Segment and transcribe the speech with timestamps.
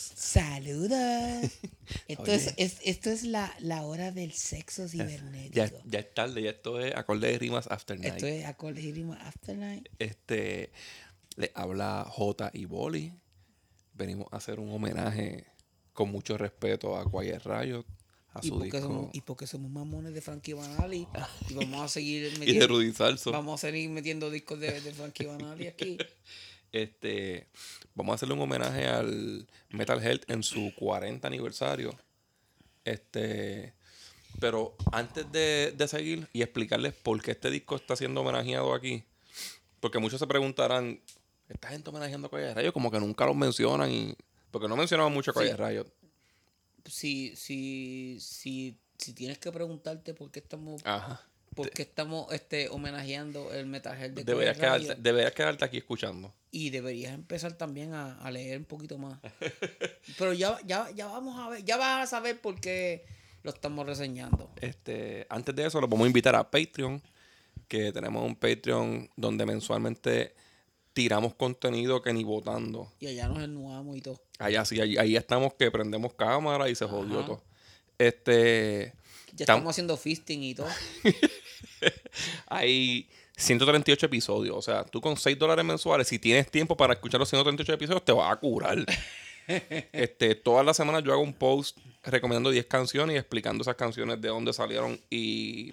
[0.00, 1.50] Saludos.
[2.08, 5.54] Esto es, es- esto es la, la hora del sexo cibernético.
[5.54, 8.14] Ya, ya es tarde, ya esto es acorde de rimas after night.
[8.14, 9.88] Esto es Acordismo After Night.
[9.98, 10.70] Este,
[11.36, 13.12] le habla J y Boli.
[13.94, 15.44] Venimos a hacer un homenaje
[15.92, 17.84] con mucho respeto a Quiet Riot,
[18.32, 18.80] a Y su porque, disco.
[18.80, 21.06] somos, y porque somos mamones de Frankie Banali.
[21.48, 23.32] y vamos a seguir y de metiendo, Rudy Salso.
[23.32, 25.98] vamos a seguir metiendo discos de, de Frankie Banali aquí.
[26.72, 27.48] Este,
[28.00, 31.94] vamos a hacerle un homenaje al Metal Health en su 40 aniversario.
[32.84, 33.74] Este,
[34.40, 39.04] pero antes de, de seguir y explicarles por qué este disco está siendo homenajeado aquí,
[39.80, 41.00] porque muchos se preguntarán,
[41.48, 42.72] ¿esta gente homenajeando a Calle Rayo?
[42.72, 44.16] Como que nunca los mencionan y...
[44.50, 45.56] Porque no mencionaban mucho a Calle Sí.
[45.56, 45.86] Rayo.
[46.86, 51.28] Si, si, si, si tienes que preguntarte por qué estamos, Ajá.
[51.54, 56.32] Por qué estamos este, homenajeando el Metal de Deberías quedarte, deberías quedarte aquí escuchando.
[56.52, 59.18] y deberías empezar también a, a leer un poquito más.
[60.18, 63.04] Pero ya, ya, ya vamos a ver, ya vas a saber por qué
[63.42, 64.50] lo estamos reseñando.
[64.60, 67.02] Este, antes de eso, los vamos a invitar a Patreon,
[67.68, 70.34] que tenemos un Patreon donde mensualmente
[70.92, 72.92] tiramos contenido que ni votando.
[73.00, 74.20] Y allá nos ennuamos y todo.
[74.38, 77.42] Allá sí, ahí, ahí estamos que prendemos cámara y se jodió todo.
[77.98, 78.92] Este,
[79.32, 80.66] Ya Tam- estamos haciendo fisting y todo.
[82.46, 84.56] hay 138 episodios.
[84.56, 88.04] O sea, tú con 6 dólares mensuales, si tienes tiempo para escuchar los 138 episodios,
[88.04, 88.84] te vas a curar.
[89.92, 94.20] este, todas las semanas yo hago un post recomendando 10 canciones y explicando esas canciones
[94.20, 95.72] de dónde salieron y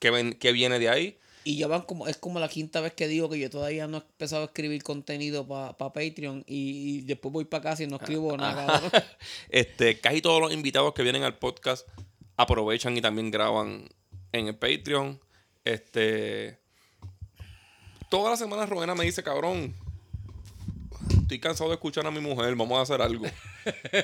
[0.00, 1.18] qué, ven- qué viene de ahí.
[1.46, 3.98] Y ya van como, es como la quinta vez que digo que yo todavía no
[3.98, 7.96] he empezado a escribir contenido para Patreon y, y después voy para casa y no
[7.96, 8.80] escribo nada.
[8.80, 9.02] cabrón.
[9.50, 11.86] Este, casi todos los invitados que vienen al podcast
[12.38, 13.88] aprovechan y también graban
[14.32, 15.20] en el Patreon.
[15.64, 16.58] Este.
[18.10, 19.74] Toda la semana Rowena me dice, cabrón.
[21.22, 23.24] Estoy cansado de escuchar a mi mujer, vamos a hacer algo.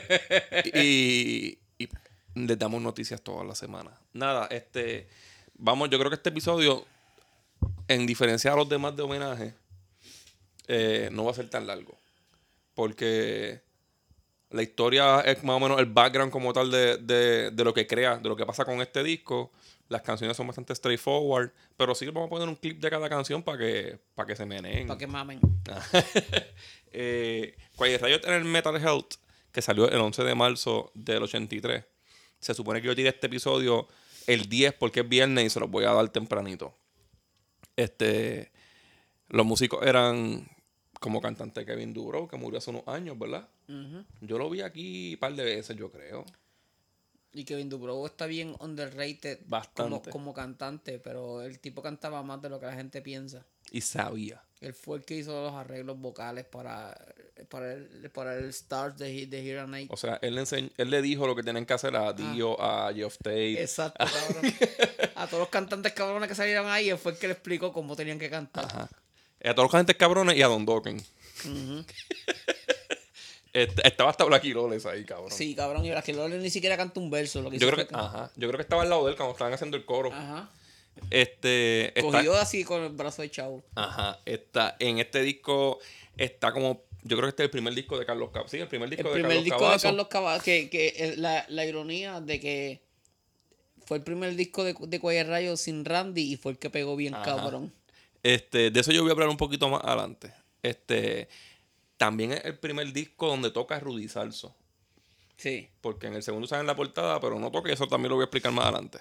[0.75, 1.89] y, y
[2.35, 3.91] les damos noticias toda la semana.
[4.13, 5.07] Nada, este.
[5.55, 6.87] Vamos, yo creo que este episodio,
[7.89, 9.55] en diferencia a los demás de homenaje,
[10.69, 11.95] eh, no va a ser tan largo.
[12.75, 13.61] Porque
[14.49, 17.87] la historia es más o menos el background como tal de, de- de lo que
[17.87, 19.51] crea, de lo que pasa con este disco.
[19.91, 23.43] Las canciones son bastante straightforward, pero sí vamos a poner un clip de cada canción
[23.43, 24.87] para que, para que se meneen.
[24.87, 25.41] para que mamen.
[26.93, 29.15] eh, Quiet Riot en el Metal Health,
[29.51, 31.85] que salió el 11 de marzo del 83.
[32.39, 33.89] Se supone que yo tiré este episodio
[34.29, 36.73] el 10 porque es viernes y se los voy a dar tempranito.
[37.75, 38.53] Este,
[39.29, 40.49] los músicos eran
[41.01, 43.49] como cantante Kevin Dubrow, que murió hace unos años, ¿verdad?
[44.21, 46.25] Yo lo vi aquí un par de veces, yo creo.
[47.33, 50.11] Y Kevin Dubrow está bien underrated como, Bastante.
[50.11, 53.45] como cantante, pero el tipo cantaba más de lo que la gente piensa.
[53.71, 54.43] Y sabía.
[54.61, 56.95] Él fue el que hizo los arreglos vocales para,
[57.49, 59.89] para, el, para el Stars de, de Hero Night.
[59.93, 62.61] O sea, él le, enseñ- él le dijo lo que tenían que hacer a Dio,
[62.61, 63.63] a Geoff Tate.
[63.63, 64.53] Exacto, cabrón.
[65.15, 67.95] A todos los cantantes cabrones que salieron ahí, él fue el que le explicó cómo
[67.97, 68.65] tenían que cantar.
[68.67, 68.91] Ajá.
[69.43, 70.97] A todos los cantantes cabrones y a Don Dokken.
[70.99, 71.47] Este-
[73.53, 75.31] estaba hasta Blacky Lawless ahí, cabrón.
[75.31, 77.43] Sí, cabrón, y la que Lole ni siquiera canta un verso.
[77.43, 79.33] Lo que Yo creo, que, ajá, yo creo que estaba al lado de él cuando
[79.33, 80.13] estaban haciendo el coro.
[80.13, 80.51] Ajá.
[81.11, 81.89] Este.
[81.89, 83.63] Está, Cogió así con el brazo echado.
[83.75, 84.19] Ajá.
[84.25, 85.79] Está, en este disco
[86.17, 86.83] está como.
[87.03, 88.51] Yo creo que este es el primer disco de Carlos Cavazo.
[88.51, 89.79] Sí, el primer disco El de primer Carlos disco Cavazo.
[89.79, 92.83] de Carlos Cavazo, que, que la, la ironía de que
[93.87, 97.15] fue el primer disco de, de Rayo sin Randy y fue el que pegó bien
[97.15, 97.25] Ajá.
[97.25, 97.73] cabrón.
[98.23, 100.33] Este, de eso yo voy a hablar un poquito más adelante.
[100.63, 101.29] Este.
[102.01, 104.57] También es el primer disco donde toca Rudy Salso.
[105.37, 105.69] Sí.
[105.83, 108.15] Porque en el segundo sale en la portada, pero no toca, y eso también lo
[108.17, 109.01] voy a explicar más adelante.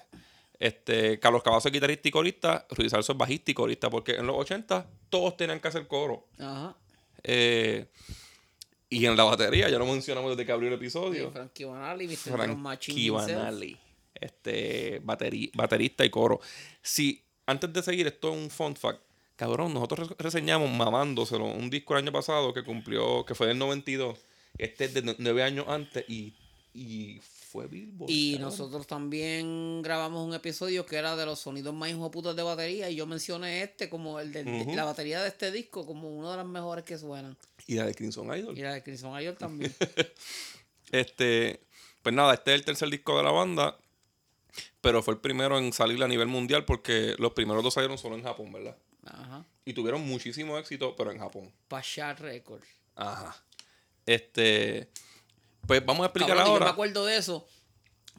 [0.60, 4.28] Este, Carlos Cavazo es guitarrista y corista, Rudy Salso es bajista y corista, porque en
[4.28, 6.28] los 80 todos tenían que hacer coro.
[6.40, 6.76] Ajá.
[7.24, 7.86] Eh,
[8.90, 11.32] y en la batería, ya lo mencionamos desde que abrió el Sí, episodio.
[11.32, 12.18] Frankie Banali, Mr.
[12.18, 13.10] Frankie.
[13.12, 13.78] Banali,
[14.14, 16.42] este, bateri- baterista y coro.
[16.82, 19.02] Si, antes de seguir, esto es un fun fact.
[19.40, 23.58] Cabrón, nosotros re- reseñamos mamándoselo un disco el año pasado que cumplió, que fue del
[23.58, 24.20] 92.
[24.58, 26.34] Este es de nu- nueve años antes y,
[26.74, 28.12] y fue Billboard.
[28.12, 28.50] Y cabrón.
[28.52, 32.96] nosotros también grabamos un episodio que era de los sonidos más putos de batería y
[32.98, 34.44] yo mencioné este como el de,
[34.76, 37.38] la batería de este disco como una de las mejores que suenan.
[37.66, 38.58] Y la de Crimson Idol.
[38.58, 39.74] Y la de Crimson Idol también.
[40.92, 41.62] Este,
[42.04, 43.78] pues nada, este es el tercer disco de la banda,
[44.82, 48.16] pero fue el primero en salir a nivel mundial porque los primeros dos salieron solo
[48.16, 48.76] en Japón, ¿verdad?
[49.10, 49.46] Ajá.
[49.66, 51.52] Y tuvieron muchísimo éxito, pero en Japón.
[51.68, 52.68] Pasha Records.
[52.96, 53.36] Ajá.
[54.06, 54.90] Este,
[55.68, 56.72] pues vamos a explicar Cabrón, y yo me ahora.
[56.72, 57.48] acuerdo de eso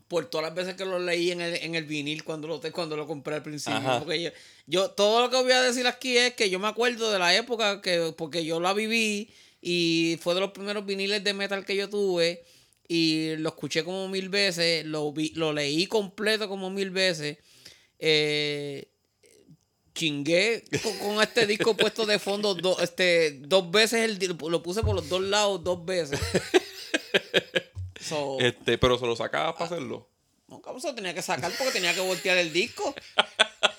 [0.08, 2.96] por todas las veces que lo leí en el, en el vinil cuando lo, cuando
[2.96, 3.78] lo compré al principio.
[3.78, 4.00] Ajá.
[4.00, 4.30] Porque yo,
[4.66, 7.32] yo, todo lo que voy a decir aquí es que yo me acuerdo de la
[7.34, 11.76] época que, porque yo la viví Y fue de los primeros viniles de metal que
[11.76, 12.42] yo tuve.
[12.88, 14.84] Y lo escuché como mil veces.
[14.84, 17.38] Lo, vi, lo leí completo como mil veces.
[18.00, 18.89] Eh,
[19.94, 24.02] chingué con, con este disco puesto de fondo do- este, dos veces.
[24.20, 26.20] El, lo puse por los dos lados dos veces.
[28.00, 30.08] So, Este, pero se lo sacabas para hacerlo.
[30.48, 32.94] no, cabrón, se lo tenía que sacar porque tenía que voltear el disco.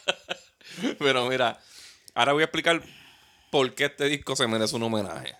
[1.00, 1.60] Pero mira,
[2.14, 2.82] ahora voy a explicar
[3.50, 5.36] por qué este disco se merece un homenaje.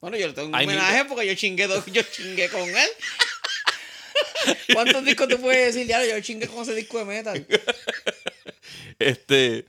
[0.00, 2.88] Bueno, yo le tengo un homenaje porque yo chingué, dos- yo chingué con él.
[4.72, 5.86] ¿Cuántos discos te puedes decir?
[5.86, 7.46] Ya, yo chingué con ese disco de metal.
[8.98, 9.66] Este,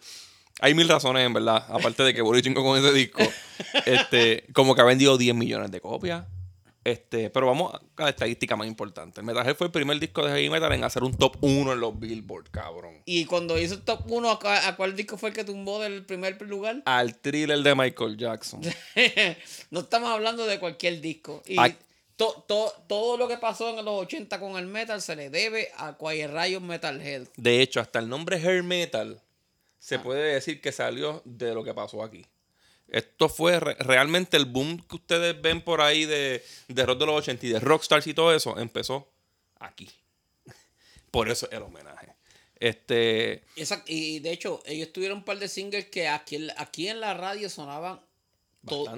[0.59, 1.65] hay mil razones, en verdad.
[1.69, 3.24] Aparte de que Boli chingo con ese disco.
[3.85, 6.25] Este, como que ha vendido 10 millones de copias.
[6.88, 9.19] Este, pero vamos a la estadística más importante.
[9.19, 11.79] El Metalhead fue el primer disco de heavy metal en hacer un top 1 en
[11.81, 13.01] los Billboard, cabrón.
[13.03, 16.41] Y cuando hizo el top 1, ¿a, cuál disco fue el que tumbó del primer
[16.44, 16.81] lugar?
[16.85, 18.62] Al thriller de Michael Jackson.
[19.71, 21.44] no estamos hablando de cualquier disco.
[21.45, 21.57] Y.
[22.17, 25.71] to- to- todo lo que pasó en los 80 con el metal se le debe
[25.77, 27.27] a Quiet Riot Metalhead.
[27.37, 29.21] De hecho, hasta el nombre hair metal
[29.79, 32.25] se puede decir que salió de lo que pasó aquí.
[32.89, 37.05] Esto fue re- realmente el boom que ustedes ven por ahí de, de rock de
[37.05, 39.07] los 80 y de rockstars y todo eso, empezó
[39.59, 39.89] aquí.
[41.11, 42.15] Por eso el homenaje.
[42.59, 46.87] Este, Esa- y de hecho, ellos tuvieron un par de singles que aquí, en- aquí
[46.87, 48.01] en la radio sonaban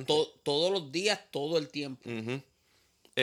[0.05, 2.09] to- todos los días, todo el tiempo.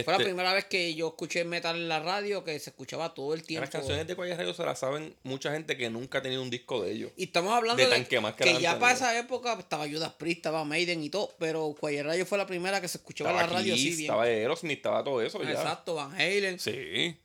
[0.01, 0.05] Ujú.
[0.05, 3.15] Fue la Este, primera vez que yo escuché metal en la radio que se escuchaba
[3.15, 3.63] todo el tiempo.
[3.63, 6.51] las canciones de Quiet Riot se las saben mucha gente que nunca ha tenido un
[6.51, 7.13] disco de ellos.
[7.17, 9.89] Y estamos hablando de de, Tanque Más que que la ya para esa época estaba
[9.89, 13.31] Judas Priest, estaba Maiden y todo, pero Quiet Riot fue la primera que se escuchaba
[13.31, 14.01] en la radio así bien.
[14.03, 15.51] estaba Aerosmith, estaba todo eso ya.
[15.51, 16.59] Exacto, Van Halen.
[16.59, 17.17] Sí.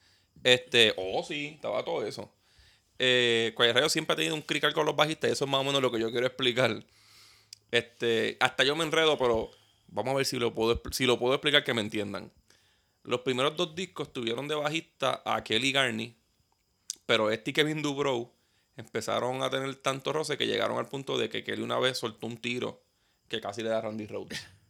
[0.44, 2.32] Este, oh, sí, estaba todo eso.
[3.04, 5.82] Eh, Riot siempre ha tenido un crical con los bajistas, eso es más o menos
[5.82, 6.84] lo que yo quiero explicar.
[7.72, 9.50] Este, hasta yo me enredo, pero
[9.88, 12.32] vamos a ver si lo puedo, si lo puedo explicar que me entiendan.
[13.04, 16.16] Los primeros dos discos tuvieron de bajista a Kelly Garney,
[17.06, 18.32] pero este y Kevin Dubrow
[18.78, 22.28] empezaron a tener tanto roce que llegaron al punto de que Kelly una vez soltó
[22.28, 22.84] un tiro
[23.28, 24.40] que casi le da a Randy Rhodes.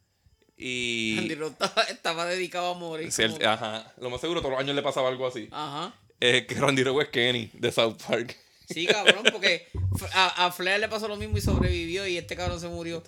[0.63, 3.11] Y Andy Roth estaba, estaba dedicado a morir.
[3.11, 5.49] Sí, ajá, lo más seguro todos los años le pasaba algo así.
[5.49, 5.91] Ajá.
[6.19, 8.37] Eh, que Randy Rhodes es Kenny de South Park.
[8.69, 9.69] Sí, cabrón, porque
[10.13, 13.01] a, a Flair le pasó lo mismo y sobrevivió y este cabrón se murió.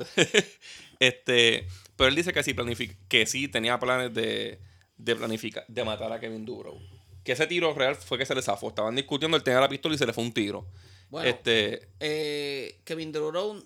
[1.00, 2.56] este, pero él dice que sí
[3.08, 4.60] que sí tenía planes de,
[4.98, 6.80] de planificar, de matar a Kevin Dubrow.
[7.24, 8.69] Que ese tiro real fue que se le zafó.
[8.69, 10.66] Estaban discutiendo, él tenía la pistola y se le fue un tiro.
[11.10, 13.63] Bueno, este, eh, Kevin Dubrow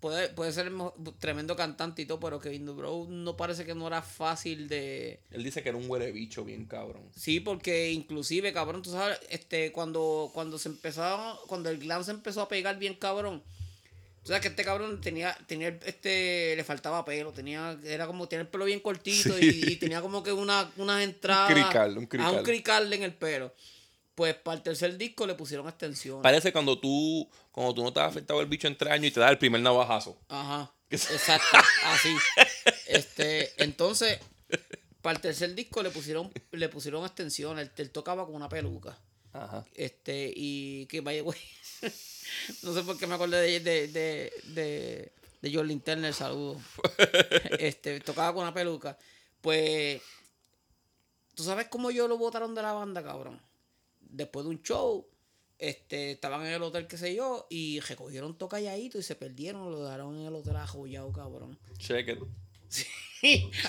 [0.00, 3.86] puede, puede ser mo- tremendo cantante y todo, pero Kevin Dubrow no parece que no
[3.86, 5.20] era fácil de...
[5.30, 7.02] él dice que era un huele bicho bien cabrón.
[7.16, 12.12] Sí, porque inclusive, cabrón, tú sabes, este, cuando, cuando se empezó, cuando el glam se
[12.12, 13.42] empezó a pegar bien cabrón,
[14.24, 18.40] tú sabes que este cabrón tenía, tenía este, le faltaba pelo, tenía, era como, tenía
[18.42, 19.62] el pelo bien cortito Sí.
[19.66, 21.52] y, y tenía como que una, unas entradas.
[21.52, 22.34] crical, un a crical.
[22.34, 23.54] un crical en el pelo.
[24.16, 26.22] Pues para el tercer disco le pusieron extensiones.
[26.22, 29.10] Parece cuando tú, cuando tú no te has afectado el bicho en tres años y
[29.10, 30.18] te da el primer navajazo.
[30.28, 30.72] Ajá.
[30.90, 32.14] Exacto, así.
[32.86, 34.18] Este, entonces,
[35.02, 37.64] para el tercer disco le pusieron, le pusieron extensiones.
[37.66, 38.96] Él, él tocaba con una peluca.
[39.34, 39.66] Ajá.
[39.74, 41.38] Este, y que vaya, güey.
[42.62, 45.12] no sé por qué me acordé de, de, de, de,
[45.42, 46.60] de Jorlin Turner, saludo.
[47.58, 48.96] Este, tocaba con una peluca.
[49.40, 50.00] Pues,
[51.34, 53.40] ¿tú sabes cómo yo lo botaron de la banda, cabrón?
[54.00, 55.06] Después de un show,
[55.58, 59.70] este, estaban en el hotel, qué sé yo, y recogieron todo calladito y se perdieron,
[59.70, 61.58] lo dejaron en el hotel ajollado, cabrón.
[61.78, 62.18] Check it.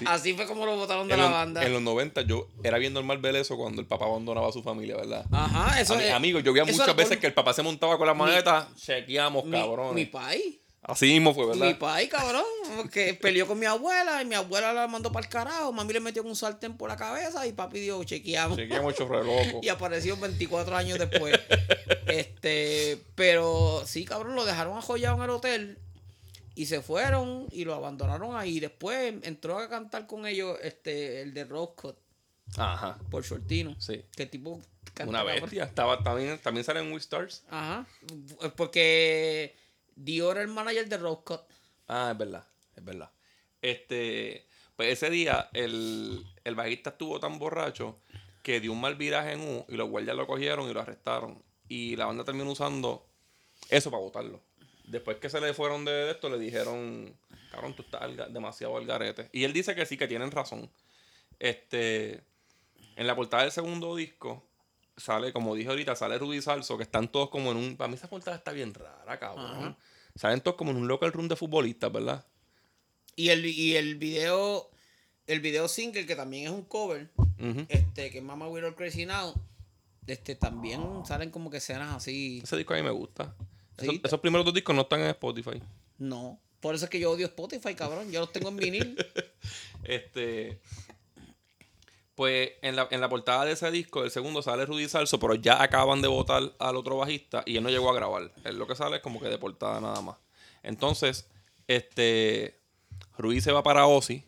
[0.05, 1.63] Así fue como lo botaron de En, la banda.
[1.65, 4.61] en los 90 yo era bien normal ver eso cuando el papá abandonaba a su
[4.61, 5.25] familia, ¿verdad?
[5.31, 8.05] Ajá, eso es- Amigos, yo veía muchas veces por- que el papá se montaba con
[8.05, 9.93] la maleta, chequeamos, mi, cabrones.
[9.95, 10.57] mi país.
[10.87, 11.79] Así mismo fue, Mi ¿verdad?
[11.79, 12.43] país, cabrón,
[12.93, 15.71] que peleó con mi abuela y mi abuela la mandó para el carajo.
[15.73, 18.55] Mami le metió un sartén por la cabeza y papi dijo, chequeamos.
[18.57, 19.61] Chequeamos chorre loco.
[19.63, 21.39] Y apareció 24 años después.
[22.07, 25.79] este, pero sí, cabrón, lo dejaron ajollado en el hotel
[26.55, 28.59] y se fueron y lo abandonaron ahí.
[28.59, 31.99] Después entró a cantar con ellos este, el de Roscott
[32.57, 33.75] Ajá, por Shortino.
[33.79, 34.03] sí.
[34.15, 34.61] Que tipo
[35.05, 35.65] Una bestia.
[35.65, 37.43] Estaba, también, también sale en Stars.
[37.49, 37.85] Ajá.
[38.55, 39.55] Porque
[39.95, 41.45] Dio era el manager de Roscott.
[41.87, 43.11] Ah, es verdad, es verdad.
[43.61, 44.45] Este,
[44.75, 47.99] pues ese día el, el bajista estuvo tan borracho
[48.43, 51.43] que dio un mal viraje en U y los guardias lo cogieron y lo arrestaron.
[51.67, 53.07] Y la banda terminó usando
[53.69, 54.41] eso para votarlo.
[54.87, 57.15] Después que se le fueron de esto, le dijeron,
[57.51, 59.29] cabrón, tú estás al demasiado al garete.
[59.31, 60.69] Y él dice que sí, que tienen razón.
[61.39, 62.23] Este,
[62.95, 64.47] en la portada del segundo disco,
[64.97, 67.77] sale, como dije ahorita, sale Rudy Salso, que están todos como en un.
[67.77, 69.45] Para mí esa portada está bien rara, cabrón.
[69.45, 69.77] Ajá.
[70.15, 72.25] Salen todos como en un local room de futbolistas, ¿verdad?
[73.15, 74.69] Y el, y el video,
[75.27, 77.09] el video single, que también es un cover,
[77.69, 79.33] este, que es Mama We're All Crazy Now,
[80.07, 82.41] este, también salen como que escenas así.
[82.43, 83.35] Ese disco a mí me gusta.
[83.77, 83.85] Sí.
[83.87, 85.61] Esos, esos primeros dos discos no están en Spotify.
[85.97, 86.39] No.
[86.59, 88.11] Por eso es que yo odio Spotify, cabrón.
[88.11, 88.97] Yo los tengo en vinil.
[89.83, 90.59] Este.
[92.15, 95.35] Pues en la, en la portada de ese disco, el segundo sale Rudy Salso, pero
[95.35, 98.31] ya acaban de votar al otro bajista y él no llegó a grabar.
[98.45, 100.15] Él lo que sale es como que de portada nada más.
[100.63, 101.27] Entonces,
[101.67, 102.59] este.
[103.17, 104.23] Rudy se va para Ozzy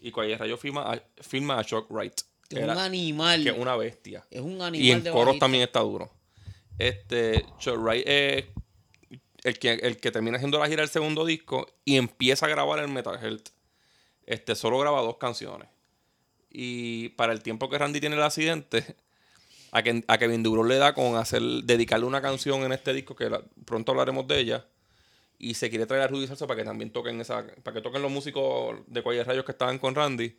[0.00, 2.20] y Cuaya Rayo firma a, firma a Shock Wright.
[2.48, 3.42] Que es un era- animal.
[3.44, 4.24] que es una bestia.
[4.30, 6.10] Es un animal Y en coros también está duro.
[6.78, 8.44] Este, Chuck Wright es
[9.44, 12.78] el que, el que termina haciendo la gira del segundo disco y empieza a grabar
[12.80, 13.48] el Metal Health.
[14.26, 15.68] Este, solo graba dos canciones.
[16.50, 18.96] Y para el tiempo que Randy tiene el accidente,
[19.72, 23.14] a, que, a Kevin Duro le da con hacer, dedicarle una canción en este disco,
[23.14, 24.66] que la- pronto hablaremos de ella.
[25.38, 28.02] Y se quiere traer a Rudy Salsa para que también toquen esa, para que toquen
[28.02, 30.36] los músicos de Cuellar Rayos que estaban con Randy.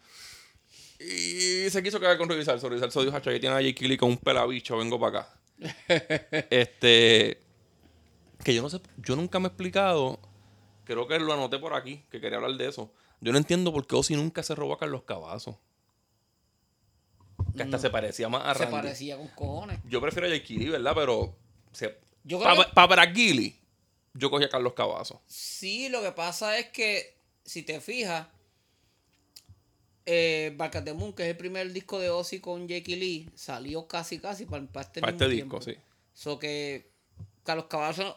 [0.99, 2.69] Y se quiso quedar con Rudy Salso.
[2.69, 5.33] Rudy Salso dijo, "Hacho, ahí tiene a Jake Kelly con un pelabicho, vengo para acá.
[6.51, 7.40] este.
[8.43, 10.19] Que yo no sé, yo nunca me he explicado.
[10.85, 12.91] Creo que lo anoté por aquí, que quería hablar de eso.
[13.21, 15.55] Yo no entiendo por qué Ozzy nunca se robó a Carlos Cavazos.
[17.55, 18.71] Que hasta se parecía más a Se Randy.
[18.75, 19.79] parecía con cojones.
[19.87, 20.93] Yo prefiero a Jake ¿verdad?
[20.95, 21.35] Pero.
[22.23, 23.59] Yo creo Para que- pa Brad Gilly,
[24.13, 25.19] yo cogí a Carlos Cavazos.
[25.27, 28.27] Sí, lo que pasa es que, si te fijas,
[30.05, 30.55] eh,
[30.95, 34.65] Moon, que es el primer disco de Ozzy con Jake Lee, salió casi casi para,
[34.65, 35.75] para este Para este disco, sí.
[36.13, 36.91] So que
[37.43, 38.15] Carlos Cavazos.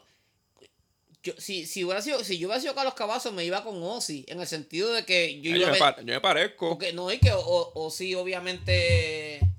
[1.24, 4.24] Yo, si, si, hubiera sido, si yo hubiera sido Carlos Cavazos, me iba con Ozzy.
[4.28, 6.68] En el sentido de que yo Ah, iba Yo, me pa- yo me parezco.
[6.70, 9.50] Porque no es que O- Ozzy obviamente él,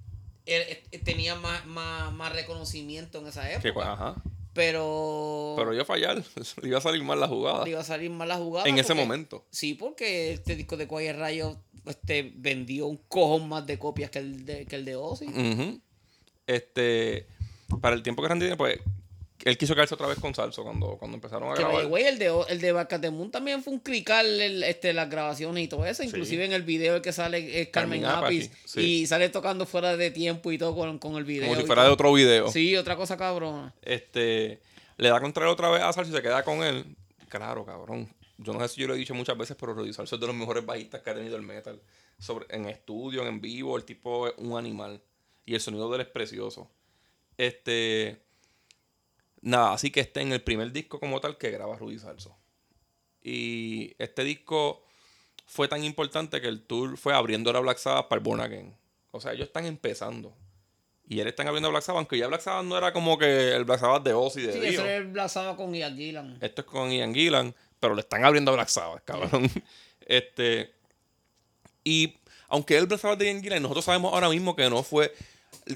[0.45, 3.93] eh, tenía más, más, más reconocimiento en esa época.
[3.93, 4.15] ajá.
[4.53, 6.23] pero Pero iba a fallar.
[6.61, 7.63] Le iba a salir mal la jugada.
[7.65, 8.69] le iba a salir mal la jugada.
[8.69, 9.43] En ese momento.
[9.49, 11.57] Sí, porque este disco de Quiet Rayo
[11.87, 15.25] este, vendió un cojón más de copias que el de, que el de Ozzy.
[16.47, 17.27] Este.
[17.81, 18.79] Para el tiempo que Randy tiene, pues.
[19.45, 21.85] Él quiso quedarse otra vez con Salso cuando, cuando empezaron a Que grabar.
[21.85, 24.91] way, el de, el de Bark at the Moon también fue un crical el- este,
[24.91, 26.01] las grabaciones y todo eso.
[26.01, 28.81] Inclusive en el video el que sale es Carmen, Carmen Apis Apis, sí.
[28.81, 31.47] y sale tocando fuera de tiempo y todo con, con el video.
[31.47, 32.51] como si fuera de otro video.
[32.51, 33.73] Sí, otra cosa cabrona.
[33.83, 34.59] Este.
[34.97, 36.83] Le da contra él otra vez a Salso y se queda con él.
[37.29, 38.09] Claro, cabrón.
[38.39, 40.25] Yo no sé si yo lo he dicho muchas veces, pero Rudy Salso es de
[40.27, 41.79] los mejores bajistas que ha tenido el metal.
[42.17, 45.01] Sobre, en estudio, en vivo, el tipo es un animal.
[45.45, 46.71] Y el sonido de él es precioso.
[47.37, 48.24] Este.
[49.45, 52.35] Nada, así que este en el primer disco como tal que graba Rudy Salso.
[53.21, 54.83] Y este disco
[55.45, 58.75] fue tan importante que el tour fue abriendo la Black Sabbath para el Born Again.
[59.11, 60.35] O sea, ellos están empezando.
[61.07, 63.65] Y él están abriendo Black Sabbath, aunque ya Black Sabbath no era como que el
[63.65, 64.69] Black Sabbath de Ozzy de Sí, Dio.
[64.69, 66.39] ese es el blazado con Ian Gillan.
[66.41, 69.47] Esto es con Ian Gillan, pero le están abriendo Black Sabbath, cabrón.
[70.07, 70.73] Este.
[71.83, 75.13] Y aunque el Black Sabbath de Ian Gillan, nosotros sabemos ahora mismo que no fue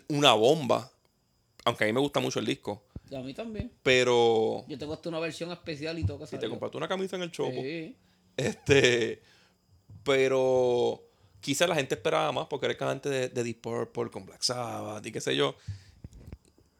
[0.07, 0.91] una bomba.
[1.65, 2.83] Aunque a mí me gusta mucho el disco.
[3.09, 3.71] Y a mí también.
[3.83, 4.65] Pero.
[4.67, 7.23] Yo tengo hasta una versión especial y todo que Si te compraste una camisa en
[7.23, 7.51] el chopo.
[7.61, 7.95] Sí.
[8.37, 9.21] Este.
[10.03, 11.03] Pero.
[11.41, 14.41] Quizás la gente esperaba más porque era el cantante de, de Deep Purple con Black
[14.41, 15.55] Sabbath y qué sé yo.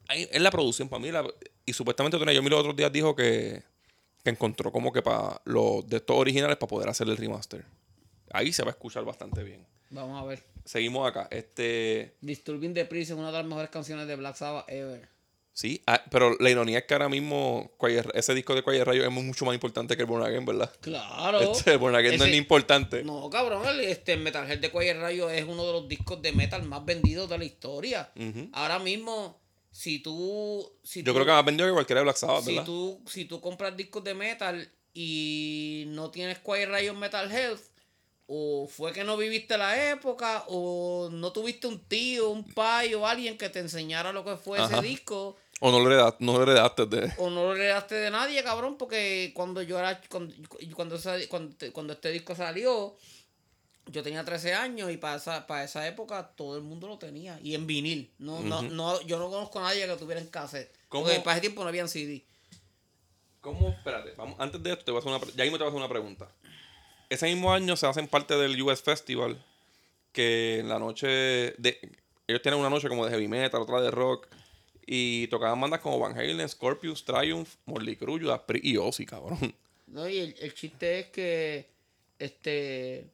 [0.07, 1.11] Ahí- Es la producción para mí.
[1.11, 1.25] la-
[1.65, 3.63] y supuestamente Tony Iommi los otros días dijo que,
[4.23, 7.63] que encontró como que para los de estos originales para poder hacer el remaster.
[8.31, 9.65] Ahí se va a escuchar bastante bien.
[9.91, 10.43] Vamos a ver.
[10.65, 11.29] Seguimos acá.
[11.31, 12.17] Este.
[12.19, 15.07] Disturbing the Priest es una de las mejores canciones de Black Sabbath ever.
[15.59, 17.69] Sí, ah, pero la ironía es que ahora mismo
[18.13, 20.71] ese disco de Choir Rayo es mucho más importante que el Born Again, ¿verdad?
[20.79, 21.41] Claro.
[21.41, 23.03] Este, el Born Again no es ni importante.
[23.03, 26.63] No, cabrón, el este, Metalhead de Quiet Rayo es uno de los discos de metal
[26.63, 28.09] más vendidos de la historia.
[28.53, 29.37] Ahora mismo,
[29.69, 30.65] si tú.
[30.81, 32.63] Si Yo tú- creo que más vendido que cualquiera de Black Sabbath, si ¿verdad?
[32.63, 37.59] tú, si tú compras discos de metal y no tienes Quiet Rayo en Metal Health,
[38.31, 43.07] o fue que no viviste la época, o no tuviste un tío, un pai o
[43.07, 44.77] alguien que te enseñara lo que fue Ajá.
[44.77, 47.13] ese disco, O no lo heredaste, no lo heredaste de...
[47.17, 50.33] o no lo heredaste de nadie, cabrón, porque cuando yo era, cuando,
[50.73, 50.97] cuando,
[51.27, 52.95] cuando, cuando este disco salió,
[53.91, 57.39] yo tenía 13 años y para esa, para esa época todo el mundo lo tenía.
[57.43, 58.11] Y en vinil.
[58.19, 60.71] No, no, no, yo no conozco a nadie que lo tuviera en cassette.
[60.87, 61.05] ¿Cómo?
[61.05, 62.23] Porque para ese tiempo no habían CD.
[63.41, 63.69] ¿Cómo?
[63.69, 65.33] Espérate, vamos, antes de esto te voy a hacer una...
[65.35, 66.29] Ya mismo te voy a hacer una pregunta.
[67.09, 69.43] Ese mismo año se hacen parte del US Festival,
[70.11, 71.79] que en la noche de...
[72.27, 74.27] Ellos tienen una noche como de heavy metal, otra de rock,
[74.91, 79.53] y tocaban bandas como Van Halen, Scorpius, Triumph, Morley Crue, Judas Priest y Ozzy, cabrón.
[79.85, 80.09] ¿no?
[80.09, 81.69] Y el, el chiste es que
[82.17, 83.05] este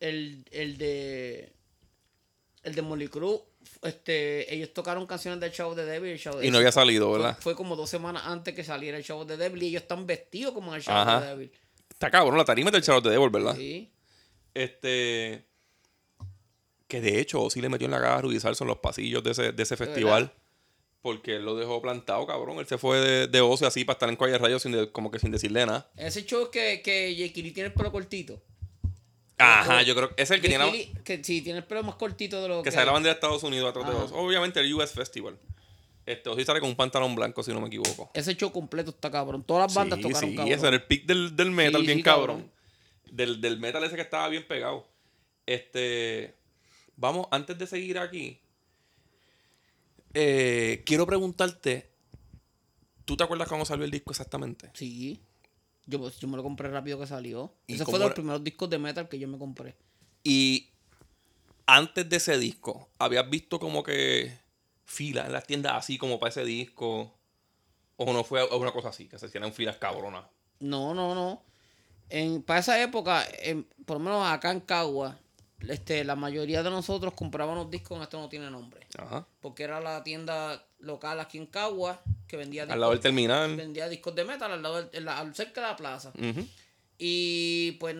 [0.00, 1.52] el, el de
[2.62, 3.40] el de Molly Cruz
[3.82, 6.72] este ellos tocaron canciones del Show de Devil y el Show de Y no había
[6.72, 7.36] salido, ¿verdad?
[7.38, 10.54] fue como dos semanas antes que saliera el Show de Devil y ellos están vestidos
[10.54, 11.20] como en el Show Ajá.
[11.20, 11.52] de Devil
[11.90, 13.54] Está cabrón, la tarima del Charlotte Devil, ¿verdad?
[13.54, 13.92] Sí.
[14.54, 15.44] Este.
[16.92, 19.22] Que de hecho, sí le metió en la cara a Rudy Salso en los pasillos
[19.24, 20.30] de ese, de ese festival.
[21.00, 22.58] Porque él lo dejó plantado, cabrón.
[22.58, 25.10] Él se fue de, de ocio así para estar en Calle Rayo sin de- como
[25.10, 25.90] que sin decirle nada.
[25.96, 28.42] Ese show que, que Jake Lee tiene el pelo cortito.
[29.38, 31.64] Ajá, o- yo creo que es el que Jake tiene la, que sí, tiene el
[31.64, 32.72] pelo más cortito de lo que que.
[32.74, 33.94] sale la bandera de Estados Unidos atrás de.
[33.96, 34.12] Oz.
[34.12, 35.38] Obviamente el US Festival.
[36.04, 38.10] Este, Ozzy sale con un pantalón blanco, si no me equivoco.
[38.12, 39.42] Ese show completo está cabrón.
[39.44, 40.52] Todas las bandas sí, tocaron sí, cabrón.
[40.54, 42.36] ese era el pick del, del metal, Sí, bien cabrón.
[42.42, 42.52] cabrón.
[43.10, 44.86] Del, del metal ese que estaba bien pegado.
[45.46, 46.34] Este.
[47.02, 48.38] Vamos, antes de seguir aquí.
[50.14, 51.90] eh, quiero preguntarte.
[53.04, 54.70] ¿Tú te acuerdas cuando salió el disco exactamente?
[54.74, 55.20] Sí.
[55.86, 57.52] Yo, pues, yo me lo compré rápido que salió.
[57.66, 59.74] ¿Y Ese fue de los primeros discos de metal que yo me compré.
[60.22, 60.70] Y
[61.66, 64.38] antes de ese disco, ¿habías visto como que
[64.84, 67.12] filas en las tiendas así como para ese disco?
[67.96, 69.08] ¿O no fue una cosa así?
[69.08, 70.24] Que se hicieran filas cabronas.
[70.60, 71.42] No, no, no.
[72.10, 75.18] En, para esa época, en- por lo menos acá en Cagua,
[75.68, 78.86] este, la mayoría de nosotros comprábamos discos en Esto No Tiene Nombre.
[78.98, 79.26] Ajá.
[79.40, 83.56] Porque era la tienda local aquí en Cagua que vendía Al lado del terminal.
[83.56, 86.12] vendía discos de metal al lado del, la- al- cerca de la plaza.
[86.98, 87.96] Y pues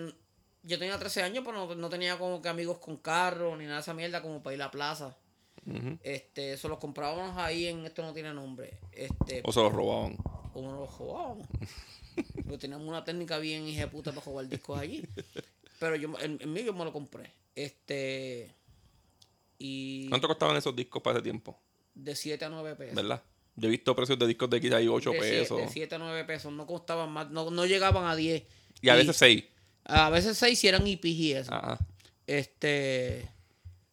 [0.62, 3.76] yo tenía 13 años, pero no, no tenía como que amigos con carro ni nada
[3.76, 5.16] de esa mierda como para ir a la plaza.
[6.02, 8.78] Este, eso los comprábamos ahí en Esto No Tiene Nombre.
[8.92, 10.16] Este, O se los robaban.
[10.55, 11.46] o nos los jugábamos.
[12.35, 15.03] Porque teníamos una técnica bien hija de puta para jugar discos allí.
[15.83, 17.33] Pero yo, en, en mí yo me lo compré.
[17.57, 18.55] Este.
[19.59, 21.59] Y ¿Cuánto costaban esos discos para ese tiempo?
[21.95, 22.95] de 7 a 9 pesos.
[22.95, 23.21] ¿Verdad?
[23.57, 25.59] Yo he visto precios de discos de quizá hay 8 de, sie- pesos.
[25.59, 26.53] de 7 a 9 pesos.
[26.53, 28.45] No costaban más, no, no llegaban a 10.
[28.81, 29.45] Y a veces 6.
[29.85, 31.53] A veces 6 si eran IPs y eso.
[31.53, 31.79] Ajá.
[32.27, 33.29] Este.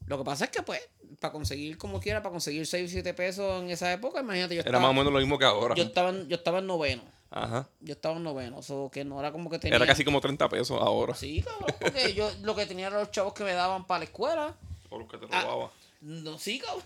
[0.05, 0.79] Lo que pasa es que, pues,
[1.19, 4.61] para conseguir como quiera, para conseguir 6 o 7 pesos en esa época, imagínate, yo
[4.61, 5.75] Era estaba, más o menos lo mismo que ahora.
[5.75, 7.03] yo estaba, yo estaba en noveno.
[7.31, 7.67] Ajá.
[7.81, 8.57] Yo estaba en noveno.
[8.57, 9.75] O sea, que no era como que tenía.
[9.77, 11.13] Era casi como 30 pesos ahora.
[11.15, 14.05] Sí, cabrón, porque yo lo que tenía eran los chavos que me daban para la
[14.05, 14.55] escuela.
[14.89, 15.43] O los que te Ah.
[15.43, 15.71] robaba.
[16.01, 16.83] No, sí, cabrón.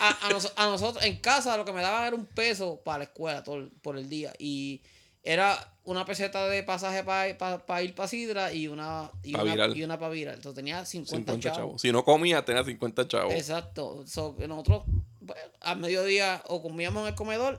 [0.00, 2.98] A, a nos- a nosotros en casa lo que me daban era un peso para
[2.98, 4.32] la escuela todo por el día.
[4.38, 4.80] Y
[5.24, 9.82] era una peseta de pasaje para ir para Sidra y una, y Pa' una, y
[9.82, 10.34] una para virar.
[10.36, 11.58] Entonces tenía 50, 50 chavos.
[11.58, 11.82] chavos.
[11.82, 13.34] Si no comía, tenía 50 chavos.
[13.34, 14.04] Exacto.
[14.06, 14.84] So, que nosotros
[15.26, 17.58] pues, a mediodía o comíamos en el comedor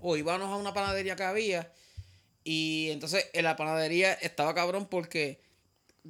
[0.00, 1.72] o íbamos a una panadería que había.
[2.42, 5.40] Y entonces en la panadería estaba cabrón porque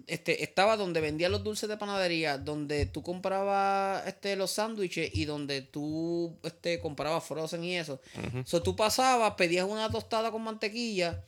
[0.06, 5.24] este, estaba donde vendían los dulces de panadería, donde tú comprabas este, los sándwiches y
[5.24, 8.00] donde tú este, comprabas frozen y eso.
[8.44, 11.24] So, tú pasabas, pedías una tostada con mantequilla,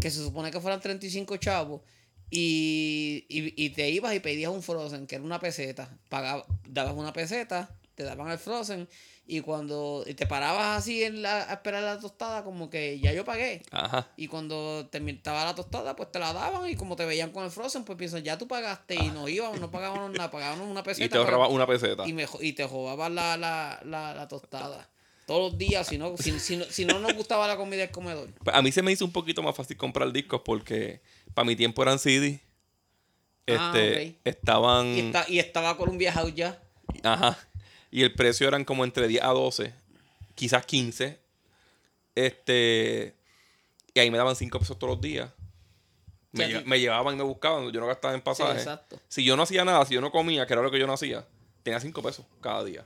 [0.00, 1.80] que se supone que fueran 35 chavos,
[2.28, 5.96] y, y, y te ibas y pedías un frozen, que era una peseta.
[6.08, 8.88] Pagabas, dabas una peseta, te daban el frozen,
[9.28, 13.24] y cuando te parabas así en la, a esperar la tostada, como que ya yo
[13.24, 13.62] pagué.
[13.72, 14.08] Ajá.
[14.16, 17.50] Y cuando terminaba la tostada, pues te la daban y como te veían con el
[17.50, 21.04] frozen, pues piensan, ya tú pagaste y no íbamos, no pagábamos nada, pagábamos una peseta.
[21.04, 22.06] Y te pero- ahorraba una peseta.
[22.06, 24.88] y, me, y te jodaban la, la, la, la tostada.
[25.26, 27.90] Todos los días, si no, si, si no, si no nos gustaba la comida del
[27.90, 28.28] comedor.
[28.44, 31.00] Pues a mí se me hizo un poquito más fácil comprar discos porque
[31.34, 32.40] para mi tiempo eran CD.
[33.48, 34.16] Ah, Este, ok.
[34.24, 34.86] estaban.
[34.86, 36.62] Y, está, y estaba Columbia House ya.
[37.02, 37.36] Ajá.
[37.90, 39.72] Y el precio eran como entre 10 a 12,
[40.34, 41.18] quizás 15.
[42.14, 43.14] Este.
[43.94, 45.30] Y ahí me daban 5 pesos todos los días.
[46.32, 48.58] Me, lle- me llevaban y me buscaban, yo no gastaba en pasaje.
[48.58, 49.00] exacto.
[49.08, 50.92] Si yo no hacía nada, si yo no comía, que era lo que yo no
[50.92, 51.26] hacía,
[51.62, 52.84] tenía 5 pesos cada día.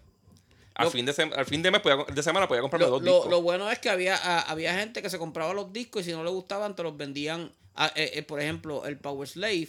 [0.75, 3.03] Al, Lo- fin, de al fin de mes podía- de semana podía comprarme Lo, dos
[3.03, 3.31] lo- discos.
[3.31, 6.23] lo bueno es que había, había gente que se compraba los discos y si no
[6.23, 7.51] le gustaban, te los vendían.
[7.75, 9.69] Ah, eh, eh, por ejemplo, el Power Slave,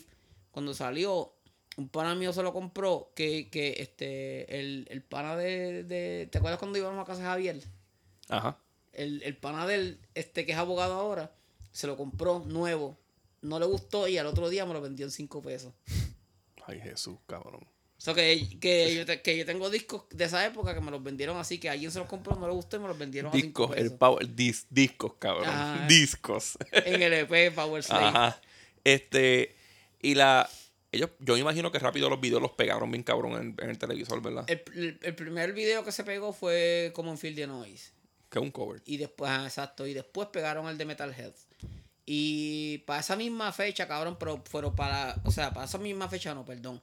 [0.51, 1.33] cuando salió,
[1.77, 3.11] un pana mío se lo compró.
[3.15, 7.27] Que, que este, el, el pana de, de- ¿Te acuerdas cuando íbamos a casa de
[7.27, 7.61] Javier?
[8.29, 8.57] Ajá.
[8.93, 11.31] el, el pana del, este que es abogado ahora,
[11.71, 12.97] se lo compró nuevo.
[13.41, 15.73] No le gustó y al otro día me lo vendió en 5 pesos.
[16.67, 17.61] Ay, Jesús, cabrón.
[17.97, 20.89] O sea, que, que, yo te- que yo tengo discos de esa época que me
[20.91, 23.29] los vendieron así, que alguien se los compró, no le gustó y me los vendieron
[23.29, 23.91] a 5 Discos, pesos.
[23.91, 25.45] el power, dis- discos, cabrón.
[25.49, 25.85] Ajá.
[25.87, 26.57] Discos.
[26.71, 28.05] En el EP Power Slave.
[28.05, 28.41] Ajá.
[28.83, 29.55] Este,
[30.01, 30.49] y la,
[30.91, 33.77] ellos, yo me imagino que rápido los videos los pegaron bien cabrón en, en el
[33.77, 34.45] televisor, ¿verdad?
[34.47, 37.91] El, el- el primer video que se pegó fue como en Field the Noise.
[38.29, 38.81] Que es un cover.
[38.85, 41.33] Y después, ah, exacto, y después pegaron el de Metalhead.
[42.05, 46.33] Y para esa misma fecha, cabrón, pero fueron para, o sea, para esa misma fecha,
[46.33, 46.81] no, perdón,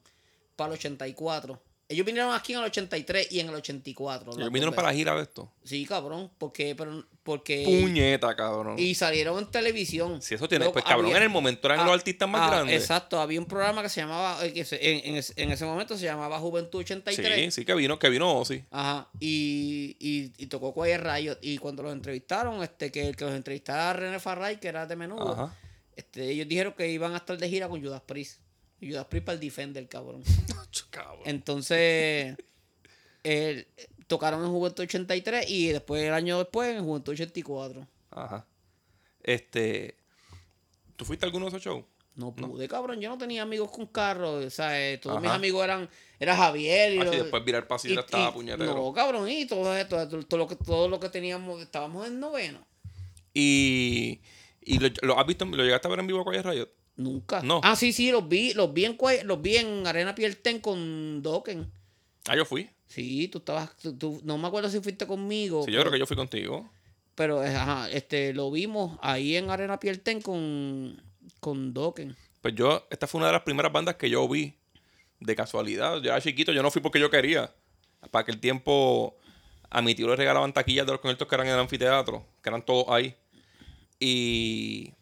[0.56, 1.60] para el 84.
[1.90, 4.26] Ellos vinieron aquí en el 83 y en el 84.
[4.32, 5.50] las Ellos vinieron para la gira de esto.
[5.64, 7.64] Sí, cabrón, porque, pero, porque...
[7.64, 8.78] Puñeta, cabrón.
[8.78, 10.20] Y salieron en televisión.
[10.20, 12.42] si eso tiene, Loco, pues cabrón, había- en el momento eran Ah, los artistas más
[12.42, 12.82] ah, grandes.
[12.82, 15.64] Exacto, había un programa que se llamaba, eh, que se- en, en ese- en ese
[15.64, 17.34] momento se llamaba Juventud 83.
[17.36, 18.64] Sí, sí, que vino, que vino Ozzy.
[18.70, 21.38] Ajá, y, y, y tocó Quiet Riot.
[21.40, 24.94] Y cuando los entrevistaron, este, que el que los entrevistaba René Farray, que era de
[24.96, 25.56] menudo, Ajá.
[25.96, 28.40] Este, ellos dijeron que iban a estar de gira con Judas Priest.
[28.80, 30.22] Y Judas Priest para el Defender, cabrón.
[30.90, 31.22] Cabrón.
[31.24, 32.36] Entonces,
[33.24, 33.66] eh,
[34.06, 37.86] tocaron en Juventud 83 y después, el año después, en Juventud 84.
[38.10, 38.46] Ajá.
[39.22, 39.96] Este.
[40.96, 41.84] ¿Tú fuiste a alguno de esos shows?
[42.14, 43.00] No pude, cabrón.
[43.00, 44.44] Yo no tenía amigos con carros.
[44.44, 45.88] O sea, eh, todos mis amigos eran.
[46.18, 46.98] Era Javier y.
[46.98, 48.74] Así los- después virar y- estaba puñetero.
[48.74, 49.28] No, cabrón.
[49.28, 51.60] Y todo esto, todo, todo lo que, todo lo que teníamos.
[51.62, 52.64] Estábamos en noveno.
[53.34, 54.20] Y.
[54.60, 55.44] ¿Y lo, lo has visto?
[55.44, 56.68] ¿Lo llegaste a ver en vivo a Quiet Riot?
[56.98, 57.40] Nunca.
[57.42, 57.60] No.
[57.64, 58.52] Ah, sí, sí, los vi.
[58.54, 61.70] Los vi en, los vi en Arena Pierten con Dokken.
[62.28, 62.68] Ah, yo fui.
[62.86, 63.74] Sí, tú estabas.
[63.76, 65.62] tú- tú- no me acuerdo si fuiste conmigo.
[65.64, 66.68] Sí, yo creo que yo fui contigo.
[67.14, 71.00] Pero, eh, ajá, este, lo vimos ahí en Arena Pierten con,
[71.40, 72.14] con Dokken.
[72.42, 74.54] Pues yo, esta fue una de las primeras bandas que yo vi
[75.20, 75.94] de casualidad.
[76.02, 77.52] Yo era chiquito, yo no fui porque yo quería.
[78.10, 79.16] Para aquel tiempo
[79.70, 82.48] a mi tío le regalaban taquillas de los conciertos que eran en el anfiteatro, que
[82.48, 83.14] eran todos ahí.
[84.00, 84.92] Y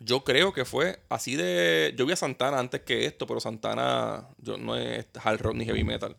[0.00, 1.94] yo creo que fue así de...
[1.96, 5.64] Yo vi a Santana antes que esto, pero Santana yo no es hard rock ni
[5.64, 6.16] heavy metal.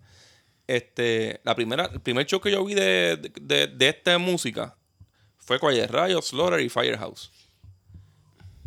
[0.67, 4.77] Este, la primera, el primer show que yo vi de, de, de- esta música
[5.37, 7.31] fue Quiet Riot, Slaughter y Firehouse.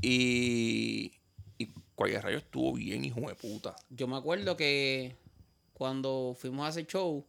[0.00, 1.12] Y,
[1.58, 3.76] y Quiet estuvo bien, hijo de puta.
[3.90, 5.14] Yo me acuerdo que
[5.74, 7.24] cuando fuimos a ese show,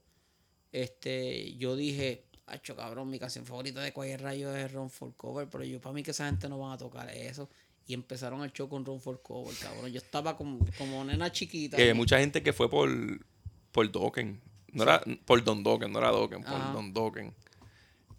[0.72, 5.48] este, yo dije, Hacho, cabrón, mi canción favorita de Quiet Rayo es Run for Cover,
[5.48, 7.50] pero yo para mí que esa gente no van a tocar eso.
[7.86, 9.92] Y empezaron el show con Run for Cover, cabrón.
[9.92, 11.76] Yo estaba como, como nena chiquita.
[11.78, 12.90] Que hay mucha gente que fue por,
[13.72, 14.40] por Dokken.
[14.72, 16.72] No era por Don Dokken, no era Dokken, por Ajá.
[16.72, 17.34] Don Dokken.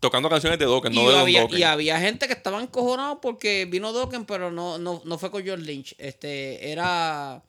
[0.00, 1.58] Tocando canciones de Dokken, y, no de Don había, Dokken.
[1.58, 5.42] y había gente que estaban encojonados porque vino Dokken, pero no, no, no fue con
[5.42, 5.94] George Lynch.
[5.98, 7.42] Este, era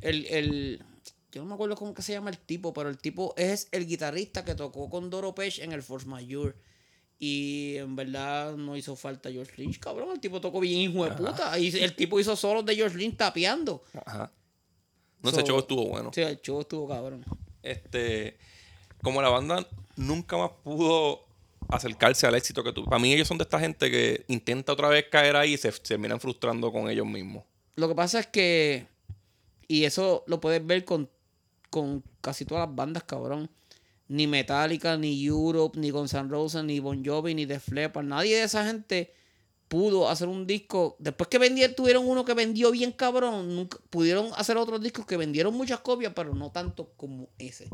[0.00, 0.84] el, el-
[1.32, 3.86] yo no me acuerdo cómo que se llama el tipo, pero el tipo es el
[3.86, 6.54] guitarrista que tocó con Doro Page en el Force Majeure.
[7.22, 10.08] Y en verdad no hizo falta George Lynch, cabrón.
[10.14, 11.58] El tipo tocó bien hijo de puta.
[11.58, 13.84] Y el tipo hizo solos de George Lynch tapeando.
[14.06, 14.32] Ajá.
[15.22, 16.10] No, So- ese show estuvo bueno.
[16.14, 17.22] Sí, el show estuvo cabrón.
[17.62, 18.38] Este,
[19.02, 21.26] como la banda nunca más pudo
[21.68, 22.86] acercarse al éxito que tuvo.
[22.86, 25.70] Para mí ellos son de esta gente que intenta otra vez caer ahí y se,
[25.70, 27.44] se terminan frustrando con ellos mismos.
[27.76, 28.86] Lo que pasa es que,
[29.68, 31.10] y eso lo puedes ver con,
[31.68, 33.50] con casi todas las bandas, cabrón.
[34.10, 38.04] Ni Metallica, ni Europe, ni Guns N' Roses, ni Bon Jovi, ni Def Leppard.
[38.04, 39.14] Nadie de esa gente
[39.68, 40.96] pudo hacer un disco.
[40.98, 43.54] Después que vendieron, tuvieron uno que vendió bien cabrón.
[43.54, 47.68] Nunca, pudieron hacer otros discos que vendieron muchas copias, pero no tanto como ese.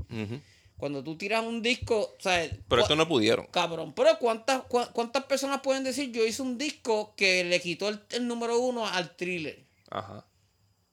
[0.77, 3.46] Cuando tú tiras un disco, o sea, Pero estos no pudieron.
[3.46, 7.99] Cabrón, pero ¿cuántas, ¿cuántas personas pueden decir yo hice un disco que le quitó el,
[8.11, 9.64] el número uno al thriller?
[9.90, 10.27] Ajá.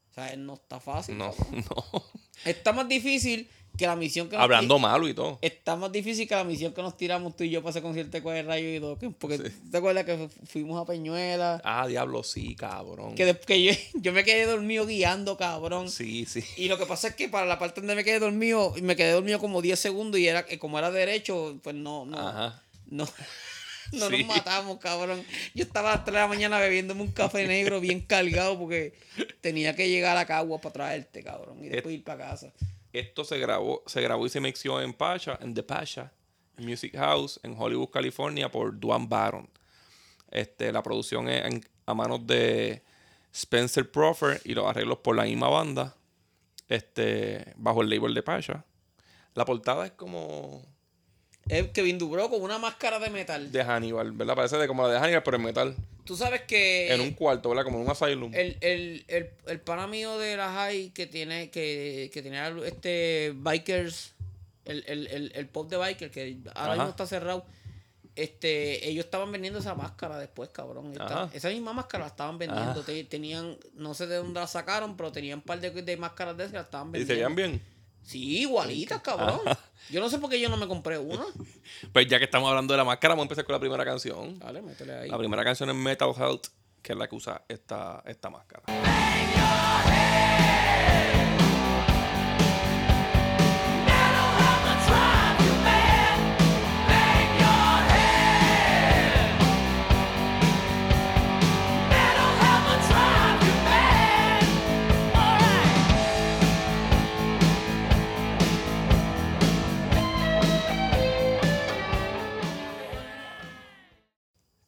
[0.10, 1.17] O sea, no está fácil.
[1.17, 1.65] No, cabrón.
[1.69, 2.03] no.
[2.45, 5.40] Está más difícil que la misión que nos Hablando malo y todo.
[5.42, 8.20] Está más difícil que la misión que nos tiramos tú y yo para ese concierto
[8.20, 9.14] de Rayo y Dokken.
[9.14, 11.60] Porque te acuerdas que fu- fuimos a Peñuela.
[11.64, 13.16] Ah, diablo, sí, cabrón.
[13.16, 15.90] Que, que yo, yo me quedé dormido guiando, cabrón.
[15.90, 16.44] Sí, sí.
[16.58, 19.12] Y lo que pasa es que para la parte donde me quedé dormido, me quedé
[19.12, 22.62] dormido como 10 segundos y era que como era derecho, pues no, no, Ajá.
[22.92, 23.06] no,
[23.92, 24.18] no Sí.
[24.24, 25.24] nos matamos, cabrón.
[25.56, 28.94] Yo estaba a las 3 de la mañana bebiéndome un café negro bien cargado porque
[29.42, 32.52] tenía que llegar a Cagua para traerte, cabrón, y después ir para casa.
[32.93, 36.13] Esto se grabó, se grabó y se mixió en Pacha, en The Pacha
[36.58, 39.49] Music House, en Hollywood, California, por Duane Baron.
[40.29, 42.84] Este, la producción es a manos de
[43.32, 45.95] Spencer Proffer y los arreglos por la misma banda.
[46.67, 48.63] Este, bajo el label de Pacha.
[49.34, 50.62] La portada es como
[51.49, 53.51] Es Kevin Dubro con una máscara de metal.
[53.51, 54.36] de Hannibal, ¿verdad?
[54.36, 55.75] Parece de como la de Hannibal, pero en metal.
[56.06, 57.63] Tú sabes que en un cuarto, ¿verdad?
[57.63, 58.34] Como en un asylum.
[58.34, 63.34] el, el, el, el pana mío de la high que tiene que, que tenía este
[63.36, 64.13] bikers,
[64.65, 66.75] el, el, el, el pop de biker que ahora Ajá.
[66.75, 67.45] mismo está cerrado.
[68.15, 70.91] Este, ellos estaban vendiendo esa máscara después, cabrón.
[70.91, 72.84] Esta- esa misma máscara la estaban vendiendo.
[72.84, 76.38] Te- tenían, no sé de dónde la sacaron, pero tenían un par de, de máscaras
[76.38, 77.08] de esas y la estaban ¿Y vendiendo.
[77.12, 77.62] se veían bien?
[78.04, 79.39] Sí, igualitas, cabrón.
[79.89, 81.26] Yo no sé por qué yo no me compré una.
[81.92, 84.39] Pues ya que estamos hablando de la máscara, vamos a empezar con la primera canción.
[84.39, 85.10] Dale, métele ahí.
[85.10, 86.48] La primera canción es Metal Health,
[86.82, 88.63] que es la que usa esta, esta máscara.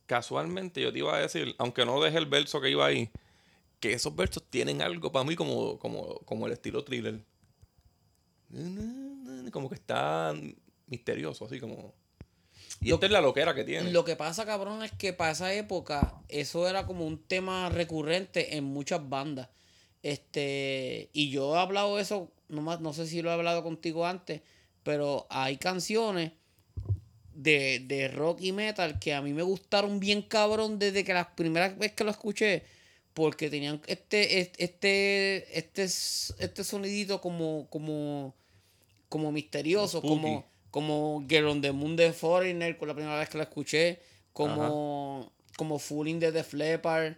[0.05, 3.09] Casualmente yo te iba a decir, aunque no deje el verso que iba ahí,
[3.79, 7.19] que esos versos tienen algo para mí como, como, como el estilo thriller.
[9.51, 10.33] Como que está
[10.87, 11.93] misterioso, así como...
[12.81, 13.91] Y esta es la loquera que tiene.
[13.91, 18.57] Lo que pasa, cabrón, es que para esa época eso era como un tema recurrente
[18.57, 19.49] en muchas bandas.
[20.03, 24.05] Este, y yo he hablado eso, no, más, no sé si lo he hablado contigo
[24.05, 24.41] antes,
[24.83, 26.33] pero hay canciones
[27.35, 31.35] de, de rock y metal que a mí me gustaron bien cabrón desde que la
[31.35, 32.63] primera vez que lo escuché,
[33.13, 38.33] porque tenían este, este, este, este sonidito como, como,
[39.09, 43.37] como misterioso, como, como Girl on the Moon de Foreigner, con la primera vez que
[43.37, 43.99] la escuché,
[44.33, 47.17] como, como Fooling de The Flepper,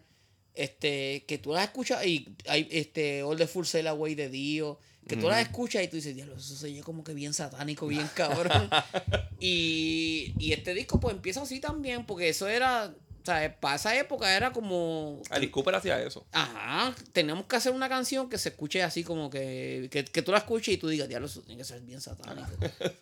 [0.55, 4.79] este, que tú las escuchas y hay este All the Full Sail Away de Dio,
[5.07, 7.87] que tú las escuchas y tú dices, diablo, eso se oye como que bien satánico,
[7.87, 8.69] bien cabrón.
[9.39, 13.97] y, y este disco pues empieza así también, porque eso era, o sea, para esa
[13.97, 15.21] época era como...
[15.29, 16.25] Alice Cooper hacía eso.
[16.31, 20.31] Ajá, tenemos que hacer una canción que se escuche así como que, que, que tú
[20.31, 22.49] la escuches y tú digas, diablo, eso tiene que ser bien satánico.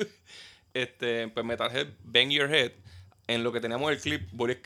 [0.74, 2.72] este, pues Metalhead, Bang Your Head,
[3.28, 4.58] en lo que teníamos el clip, Boris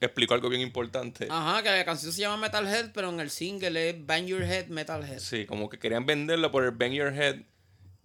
[0.00, 1.26] explicó algo bien importante.
[1.30, 4.68] Ajá, que la canción se llama Metalhead, pero en el single es Bang Your Head
[4.68, 5.18] Metalhead.
[5.18, 7.42] Sí, como que querían venderlo por el Bang Your Head,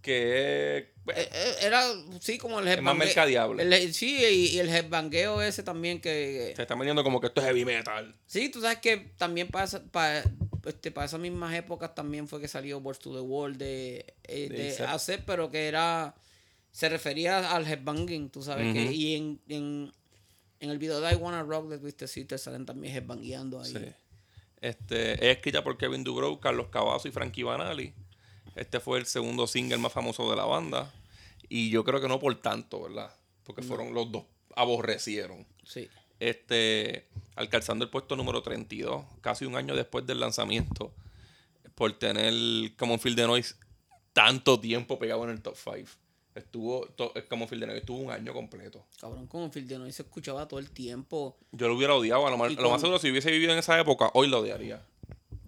[0.02, 1.84] que pues, eh, eh, era,
[2.20, 2.84] sí, como el headbang.
[2.84, 3.94] más mercadeable.
[3.94, 4.18] sí,
[4.54, 6.54] y, el headbangueo ese también que...
[6.56, 8.14] Se está vendiendo como que esto es heavy metal.
[8.26, 9.82] Sí, tú sabes que también pasa...
[9.92, 10.24] Para,
[10.66, 14.50] este, para esas mismas épocas también fue que salió Words to the World de, eh,
[14.50, 16.14] de, hacer, pero que era
[16.72, 19.92] se refería al headbanging, tú sabes que y en, en,
[20.62, 23.74] en el video de I Wanna Rock de Twisted Sister salen también headbangueando ahí.
[23.74, 23.86] Sí.
[24.62, 27.94] Este, es escrita por Kevin Dubrow, Carlos Cavazo y Frankie Banali.
[28.56, 30.94] Este fue el segundo single más famoso de la banda.
[31.50, 33.12] Y yo creo que no por tanto, ¿verdad?
[33.44, 34.24] Porque fueron los dos
[34.56, 35.46] aborrecieron.
[35.64, 35.90] Sí.
[36.20, 40.94] Este, alcanzando el puesto número 32, casi un año después del lanzamiento,
[41.74, 43.56] por tener como un Field de Noise
[44.14, 45.90] tanto tiempo pegado en el top 5.
[46.34, 48.86] Estuvo, es como Phil de estuvo un año completo.
[49.00, 51.38] Cabrón, como Phil de se escuchaba todo el tiempo.
[51.52, 52.26] Yo lo hubiera odiado.
[52.26, 54.82] A lo, más, seguro, si hubiese vivido en esa época, hoy lo odiaría.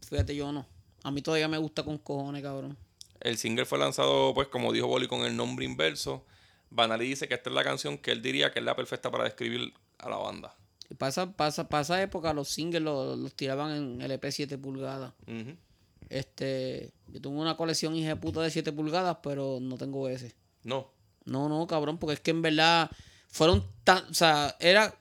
[0.09, 0.65] Fíjate, yo no.
[1.03, 2.77] A mí todavía me gusta con cojones, cabrón.
[3.21, 6.25] El single fue lanzado, pues, como dijo Boli, con el nombre inverso.
[6.69, 9.23] Banali dice que esta es la canción que él diría que es la perfecta para
[9.23, 10.53] describir a la banda.
[10.89, 15.13] Y pasa, pasa, pasa época los singles los, tiraban en LP 7 pulgadas.
[16.09, 20.35] Este, yo tengo una colección hija de puta de 7 pulgadas, pero no tengo ese.
[20.63, 20.89] No.
[21.25, 22.89] No, no, cabrón, porque es que en verdad
[23.29, 24.05] fueron tan.
[24.09, 24.95] O sea, era.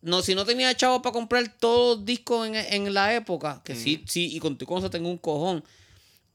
[0.00, 3.74] No, si no tenía chavos para comprar todos los discos en, en la época, que
[3.74, 5.64] sí, sí, y con tu cosa tengo un cojón,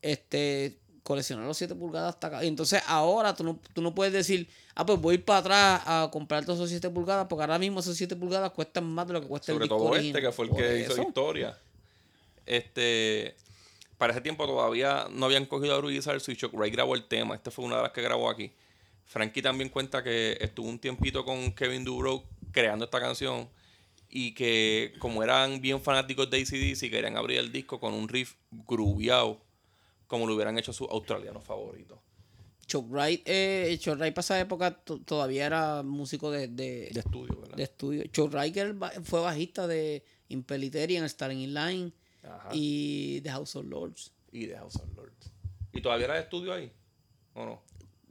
[0.02, 2.44] este, coleccionar los 7 pulgadas hasta acá.
[2.44, 6.10] Y entonces ahora tú no, tú no puedes decir, ah, pues voy para atrás a
[6.12, 9.22] comprar todos esos 7 pulgadas, porque ahora mismo esos 7 pulgadas cuestan más de lo
[9.22, 9.80] que cuesta el disco.
[9.80, 11.58] Sobre todo este, que fue el que hizo historia.
[12.46, 13.38] Este
[13.98, 17.36] para ese tiempo todavía no habían cogido a Rudy y Shock Ray grabó el tema.
[17.36, 18.52] Esta fue una de las que grabó aquí.
[19.06, 23.50] Frankie también cuenta que estuvo un tiempito con Kevin Dubrow creando esta canción
[24.10, 28.36] y que como eran bien fanáticos de ACDC querían abrir el disco con un riff
[28.52, 29.42] grubiado
[30.08, 31.98] como lo hubieran hecho sus australianos favoritos.
[32.68, 34.72] Chuck Wright, eh, Chuck Wright para esa época
[35.06, 37.58] todavía era músico de, de, estudio, ¿verdad?
[37.58, 38.04] De estudio.
[38.08, 38.56] Chuck Wright
[39.04, 41.92] fue bajista de Impeliteri en Starting in Line
[42.52, 44.12] y The House of Lords.
[44.32, 45.32] Y The House of Lords.
[45.72, 46.72] ¿Y todavía era de estudio ahí?
[47.34, 47.62] ¿O no?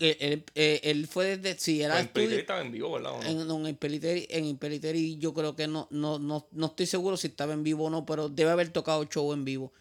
[0.02, 1.58] Él, eh, él, fue desde.
[1.58, 3.24] Si era en estudio, estaba en vivo, ¿verdad?
[3.24, 7.52] En, en, Impeliteri, en yo creo que no, no, no, no estoy seguro si estaba
[7.52, 9.72] en vivo o no, pero debe haber tocado show en vivo.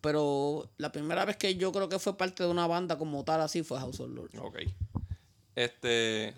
[0.00, 3.40] Pero la primera vez que yo creo que fue parte de una banda como tal,
[3.40, 4.34] así fue House of Lords.
[4.38, 4.60] Ok.
[5.54, 6.34] Este.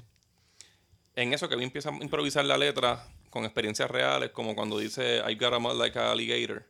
[1.17, 5.23] En eso que vi empieza a improvisar la letra con experiencias reales, como cuando dice
[5.29, 6.65] I got a mud like a alligator.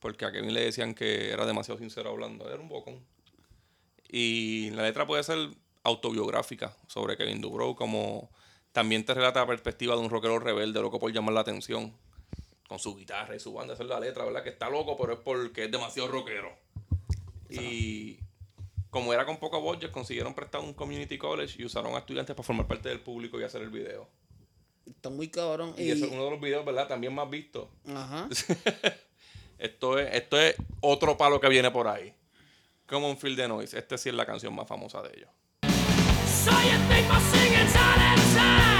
[0.00, 2.48] Porque a Kevin le decían que era demasiado sincero hablando.
[2.48, 3.04] Era un bocón.
[4.08, 5.50] Y la letra puede ser
[5.88, 8.30] autobiográfica sobre Kevin Dubrow, como
[8.72, 11.92] también te relata la perspectiva de un rockero rebelde, loco por llamar la atención,
[12.68, 13.74] con su guitarra y su banda.
[13.74, 14.42] Esa es la letra, ¿verdad?
[14.44, 16.56] Que está loco, pero es porque es demasiado rockero.
[17.50, 18.18] Y
[18.90, 22.46] como era con poco budget, consiguieron prestar un community college y usaron a estudiantes para
[22.46, 24.08] formar parte del público y hacer el video.
[24.86, 25.74] Está muy cabrón.
[25.76, 26.88] Y, eso es uno de los videos, ¿verdad?
[26.88, 27.70] También más visto.
[27.86, 28.28] Ajá.
[29.58, 32.14] esto, es, esto es otro palo que viene por ahí.
[32.86, 33.78] Como un Field de Noise.
[33.78, 35.30] Esta sí es la canción más famosa de ellos.
[36.44, 38.77] So you think my singing's out of time?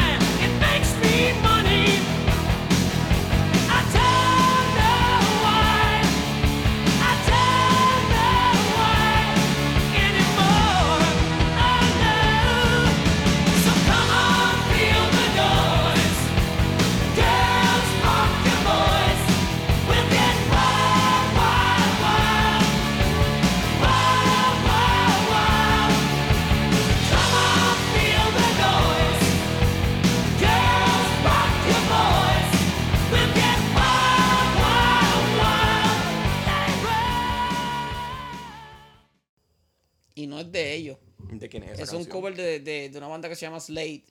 [43.28, 44.04] Banda que se llama Slade.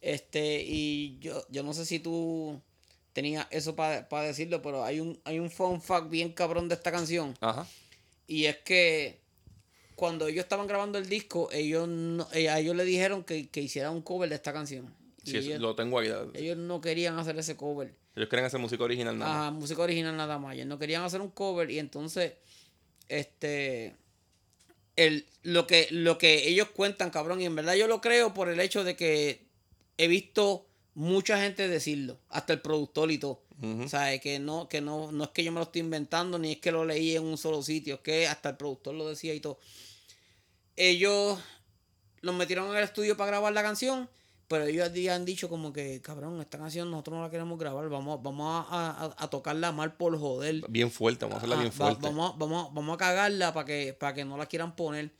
[0.00, 2.60] Este, y yo, yo no sé si tú
[3.12, 6.90] tenías eso para decirlo, pero hay un, hay un fun fact bien cabrón de esta
[6.90, 7.34] canción.
[7.40, 7.66] Ajá.
[8.26, 9.20] Y es que
[9.94, 13.60] cuando ellos estaban grabando el disco, ellos no- eh, a ellos le dijeron que, que
[13.60, 14.92] hicieran un cover de esta canción.
[15.24, 16.10] Sí, ellos, lo tengo ahí.
[16.34, 17.94] ellos no querían hacer ese cover.
[18.16, 19.40] Ellos quieren hacer música original nada más.
[19.42, 20.54] Ajá, música original nada más.
[20.54, 22.32] Ellos no querían hacer un cover y entonces,
[23.08, 23.94] este,
[24.96, 28.48] el, lo, que, lo que ellos cuentan, cabrón, y en verdad yo lo creo por
[28.48, 29.42] el hecho de que
[29.98, 33.42] he visto mucha gente decirlo, hasta el productor y todo.
[33.62, 33.84] Ujú.
[33.84, 36.52] O sea, que no, que no, no es que yo me lo estoy inventando, ni
[36.52, 39.34] es que lo leí en un solo sitio, es que hasta el productor lo decía
[39.34, 39.58] y todo.
[40.76, 41.38] Ellos
[42.20, 44.08] los metieron en el estudio para grabar la canción,
[44.52, 48.22] pero ellos habían dicho como que, cabrón, esta canción nosotros no la queremos grabar, vamos,
[48.22, 50.62] vamos a, a- a tocarla mal por joder.
[50.68, 52.02] Bien fuerte, vamos a hacerla Ah, bien va- fuerte.
[52.02, 55.10] vamos, vamos, vamos a cagarla para que, para que no la quieran poner.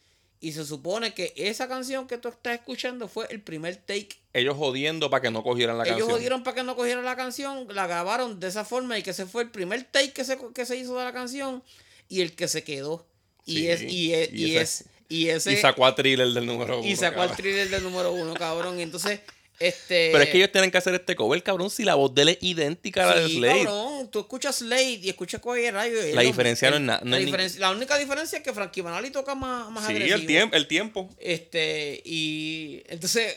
[0.40, 4.57] Y se supone que esa canción que tú estás escuchando fue el primer take Ellos
[4.57, 6.11] jodiendo para que no cogieran la ellos canción.
[6.16, 9.27] jodieron para que no cogieran la canción, la grabaron de esa forma y que ese
[9.27, 11.62] fue el primer take que se, que se hizo de la canción
[12.09, 13.07] y el que se quedó.
[13.47, 16.29] Y Sí, es, y es, y y, ese- es, y ese, Y sacó a Thriller
[16.29, 16.88] del número uno.
[16.88, 17.37] y sacó al cabrón.
[17.37, 18.79] thriller del número uno, cabrón.
[18.79, 19.20] Y entonces,
[19.61, 20.11] este.
[20.12, 22.29] Pero es que ellos tienen que hacer este cover, cabrón, si la voz de él
[22.31, 23.64] es idéntica a la de sí, Slade.
[23.64, 26.07] cabrón, tú escuchas Slade y escuchas cualquier rayo.
[26.07, 27.16] y La diferencia no es na- no
[27.59, 30.16] la, única diferencia es que Frankie Banali toca más, más Sí, agresivo.
[30.18, 31.11] el tiempo, el tiempo.
[31.20, 33.37] Este, y entonces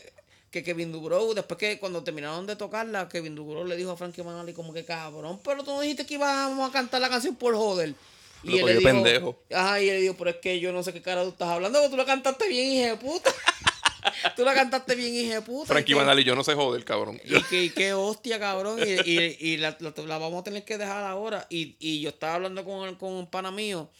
[0.50, 4.22] que Kevin Dubrow, después que cuando terminaron de tocarla, Kevin Dubrow le dijo a Frankie
[4.22, 7.54] Manali como que cabrón, pero tú no dijiste que íbamos a cantar la canción por
[7.54, 7.94] joder.
[8.42, 9.42] Lo Y él le dijo, pendejo.
[9.52, 11.48] Ajá, y él le dijo, pero es que yo no sé qué cara tú estás
[11.48, 13.30] hablando, porque tú la cantaste bien, hija de puta.
[14.36, 15.66] tú la cantaste bien, hija de puta.
[15.66, 17.20] Frankie Banali, yo no sé joder, cabrón.
[17.24, 18.78] y que, y que hostia, cabrón.
[18.80, 21.46] Y, y, y la, la- la vamos a tener que dejar ahora.
[21.50, 23.90] Y, y yo estaba hablando con, con un pana mío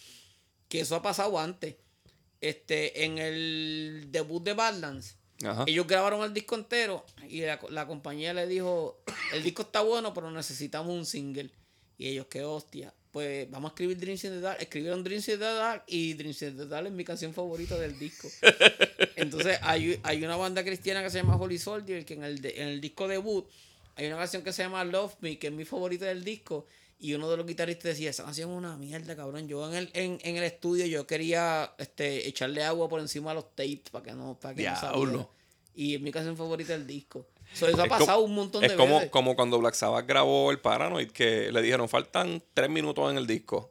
[0.68, 1.74] que eso ha pasado antes.
[2.40, 5.64] Este, en el debut de Badlands, Ajá.
[5.66, 9.00] ellos grabaron el disco entero y la, la compañía le dijo,
[9.32, 11.50] el disco está bueno, pero necesitamos un single.
[11.98, 12.92] Y ellos, qué hostia.
[13.16, 14.58] Pues vamos a escribir Dreams in the Dark.
[14.60, 17.98] Escribieron Dreams in the Dark y Dreams in the Dark es mi canción favorita del
[17.98, 18.28] disco.
[19.16, 22.60] Entonces hay, hay una banda cristiana que se llama Holy Soldier que en el, de-
[22.60, 23.46] en el disco debut
[23.94, 26.66] hay una canción que se llama Love Me, que es mi favorita del disco.
[26.98, 29.48] Y uno de los guitarristas decía, esa canción es una mierda, cabrón.
[29.48, 33.36] Yo en el, en, en el estudio yo quería este, echarle agua por encima de
[33.36, 35.00] los tapes para que no, para que no saliera.
[35.74, 37.26] Y es mi canción favorita del disco.
[37.58, 39.10] So, eso ha Es como- pasado un montón Es de como, veces.
[39.10, 43.26] como cuando Black Sabbath grabó el Paranoid, que le dijeron, faltan tres minutos en el
[43.26, 43.70] disco.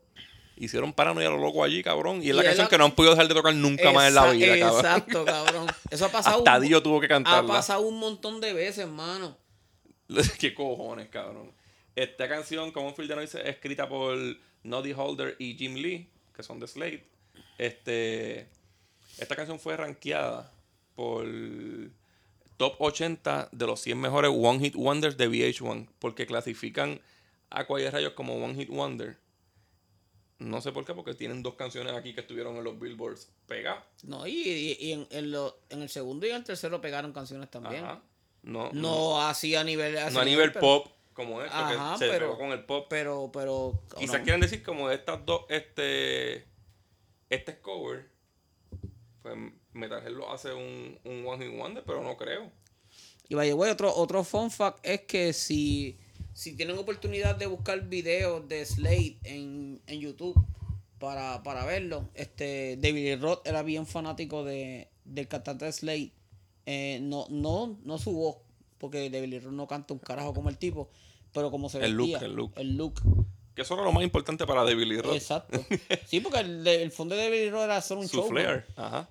[0.57, 2.17] Hicieron Paranoid a lo loco allí, cabrón.
[2.17, 3.91] Y es Y la es canción la- que no han podido dejar de tocar nunca
[3.91, 4.79] más en la vida, cabrón.
[4.85, 5.67] Exacto, cabrón.
[5.91, 6.37] Eso ha pasado.
[6.39, 7.53] Hasta un- Dio tuvo que ha cantarla.
[7.53, 9.37] pasado un montón de veces, hermano.
[10.39, 11.51] ¿Qué cojones, cabrón?
[11.95, 14.17] Esta canción, como Field de Noise, es escrita por
[14.63, 17.03] Noddy Holder y Jim Lee, que son de Slade.
[17.57, 18.47] Este,
[19.17, 20.51] esta canción fue rankeada
[20.95, 21.25] por
[22.57, 26.99] top 80 de los 100 mejores One Hit Wonders de VH1, porque clasifican
[27.49, 29.17] a Quiet Rayos como One Hit Wonder.
[30.39, 33.83] No sé por qué, porque tienen dos canciones aquí que estuvieron en los Billboards pegadas.
[34.03, 37.13] No, y, y- y en, en lo- en el segundo y en el tercero pegaron
[37.13, 37.85] canciones también.
[37.85, 38.01] Ajá.
[38.43, 39.95] No, No así a nivel.
[40.13, 42.87] no a nivel pop como esto, Ajá, que se pero- pegó con el pop.
[42.89, 43.81] Pero, pero.
[43.97, 44.23] Quizás no.
[44.25, 46.45] quieren decir como de estas dos, este,
[47.29, 48.09] este es cover.
[49.21, 49.35] Pues
[49.75, 52.51] Metal Head lo hace un, un One Hit Wonder, pero no creo.
[53.27, 55.97] Y vaya, güey, otro, otro fun fact es que si,
[56.33, 60.35] si tienen oportunidad de buscar videos de Slade en, en YouTube
[60.99, 66.11] para, para verlo, este David Roth era bien fanático de, del cantante de Slade.
[66.67, 68.37] Eh, no, no, no su voz,
[68.77, 70.89] porque David Roth no canta un carajo como el tipo,
[71.33, 72.53] pero como se El look, el look.
[72.55, 73.01] El look.
[73.55, 75.15] Que eso era lo más importante para David Roth.
[75.15, 75.65] Exacto.
[76.05, 78.29] Sí, porque el, el fondo de David Roth era hacer un Su show.
[78.29, 78.65] flair.
[78.75, 79.09] Ajá.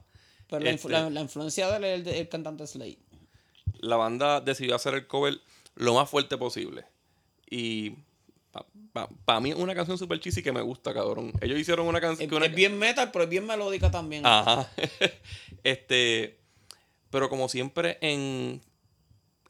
[0.59, 2.99] Pero la, Este- influ- la- la influencia de él es el, cantante Slade.
[3.79, 5.41] La banda decidió hacer el cover
[5.75, 6.85] lo más fuerte posible.
[7.51, 7.93] Y
[9.25, 11.33] para mí es una canción super cheesy que me gusta, cabrón.
[11.41, 14.25] Ellos hicieron una Es, canción que una es bien metal, pero es bien melódica también.
[14.25, 14.71] Ajá.
[15.65, 16.39] este.
[17.11, 18.61] Pero como siempre en,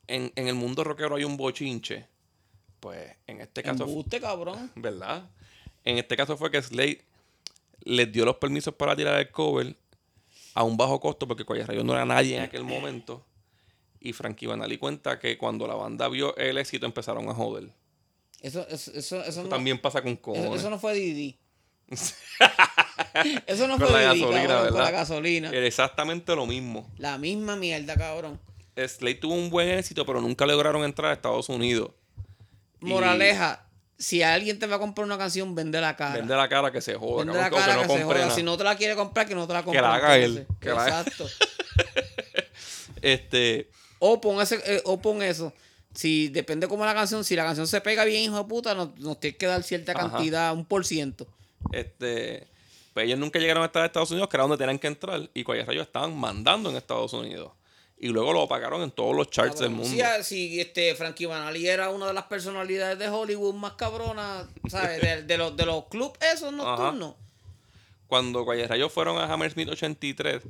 [0.07, 2.07] en, en el mundo rockero hay un bochinche.
[2.80, 3.84] Pues en este caso.
[3.84, 4.70] Embuste, cabrón.
[4.74, 5.28] ¿Verdad?
[5.84, 7.02] En este caso fue que Slade
[7.84, 9.76] les dio los permisos para tirar el cover
[10.55, 13.24] a un bajo costo porque Rayo no era nadie en aquel momento.
[14.00, 17.70] Y Frankie Banali cuenta que cuando la banda vio el éxito empezaron a joder.
[18.40, 20.61] Eso, eso, eso, eso Eso no, también pasa con eso, cojones.
[20.61, 21.38] eso no fue Didi.
[23.46, 25.50] eso no Con fue la Didi, gasolina, cabrón, con la gasolina.
[25.50, 26.90] Era exactamente lo mismo.
[26.98, 28.38] La misma mierda, cabrón.
[28.76, 31.90] Slade tuvo un buen éxito, pero nunca lograron entrar a Estados Unidos.
[32.80, 33.66] Moraleja,
[34.05, 36.16] si alguien te va a comprar una canción, vende la cara.
[36.16, 38.18] Vende la cara que se joda, Vende la cara que se joda.
[38.18, 38.34] nada.
[38.34, 39.80] Si no te la quiere comprar, que no te la compre.
[39.80, 40.57] la haga él, entonces.
[40.61, 41.00] que la haga.
[41.00, 41.26] Exacto.
[43.02, 45.52] Este, O pon, ese, eh, o pon eso.
[45.94, 48.98] Si depende cómo la canción, si la canción se pega bien, hijo de puta, nos,
[48.98, 50.11] nos tienes que dar cierta Ajá.
[50.11, 51.26] cantidad, un por ciento.
[51.72, 52.46] este,
[52.92, 55.28] pues ellos nunca llegaron a estar en Estados Unidos, que era donde tenían que entrar,
[55.34, 57.52] y Cuayas Rayos estaban mandando en Estados Unidos.
[58.05, 59.88] Y luego lo apagaron en todos los charts del mundo.
[59.88, 65.00] Si, si este Frankie Banali era una de las personalidades de Hollywood más cabronas, ¿sabes?
[65.00, 67.14] De, de los, de los clubs esos nocturnos.
[68.07, 70.42] Cuando Cuayas Rayos fueron a Hammersmith 83,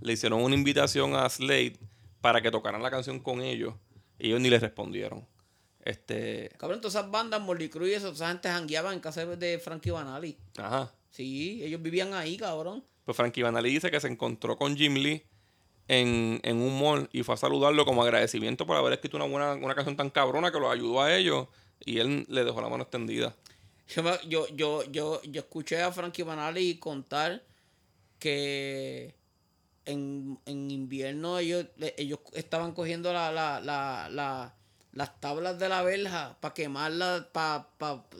[0.00, 1.76] le hicieron una invitación a Slade
[2.20, 3.74] para que tocaran la canción con ellos.
[4.18, 5.24] Y ellos ni les respondieron.
[5.84, 9.60] Este, Cabrón, todas esas bandas, Molly Cruz y eso, esa gente jangueaban en casa de
[9.60, 10.36] Frankie Banali.
[10.58, 10.92] ajá.
[11.10, 12.84] Sí, ellos vivían ahí, cabrón.
[13.04, 15.24] Pues Frankie Banali dice que se encontró con Jim Lee
[15.88, 19.52] en, en un mall y fue a saludarlo como agradecimiento por haber escrito una buena
[19.54, 21.48] una canción tan cabrona que los ayudó a ellos
[21.84, 23.34] y él le dejó la mano extendida.
[23.88, 24.82] Yo, yo, yo,
[25.22, 27.42] yo, escuché a Frankie Banali contar
[28.18, 29.14] que
[29.84, 31.66] en, en invierno ellos,
[31.96, 34.54] ellos estaban cogiendo la, la, la, la-
[34.92, 37.68] las tablas de la verja para quemarlas, para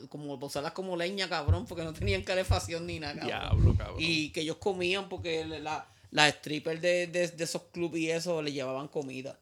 [0.09, 3.15] como usarlas como leña, cabrón, porque no tenían calefacción ni nada.
[3.15, 3.27] cabrón.
[3.39, 3.95] Diablo, cabrón.
[3.97, 8.41] Y que ellos comían porque la, las strippers de, de, de esos clubes y eso
[8.41, 9.39] le llevaban comida.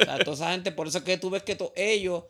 [0.00, 2.24] O sea, toda esa gente, por eso es que tú ves que to- ellos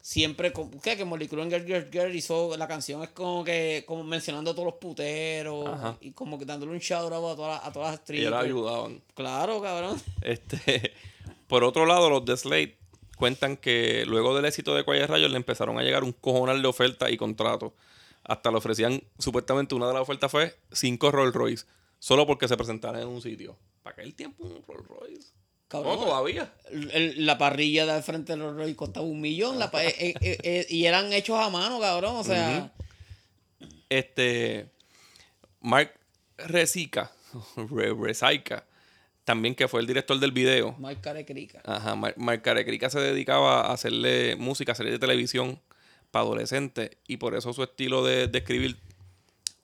[0.00, 0.96] siempre, con- ¿qué?
[0.96, 4.66] Que Molly Girl, Girl, Girl hizo la canción, es como que como mencionando a todos
[4.66, 5.96] los puteros Ajá.
[6.00, 8.30] y como que dándole un shout out a todas, a todas las Ellos strippers.
[8.30, 9.02] la ayudaban.
[9.14, 10.00] Claro, cabrón.
[10.22, 10.92] Este,
[11.48, 12.76] por otro lado, los de Slade
[13.16, 16.68] cuentan que luego del éxito de Cuayas Rayos le empezaron a llegar un cojonal de
[16.68, 17.72] ofertas y contratos.
[18.30, 21.66] Hasta le ofrecían, supuestamente una de las ofertas fue cinco Rolls Royce,
[21.98, 23.56] solo porque se presentaran en un sitio.
[23.82, 25.28] ¿Para qué el tiempo un Rolls Royce?
[25.66, 25.98] Cabrón.
[25.98, 26.52] No, todavía.
[27.16, 30.66] La parrilla de al frente de los Royce costaba un millón la eh, eh, eh,
[30.68, 32.16] y eran hechos a mano, cabrón.
[32.16, 32.72] O sea,
[33.88, 34.68] Este.
[35.60, 35.92] Mark
[36.38, 37.10] Resica,
[37.56, 38.64] Re- Resaika,
[39.24, 40.72] también que fue el director del video.
[40.78, 41.60] más carecrica.
[41.64, 45.60] Ajá, Mar- Mark Carecrica se dedicaba a hacerle música, series de televisión
[46.10, 48.78] para adolescentes y por eso su estilo de, de escribir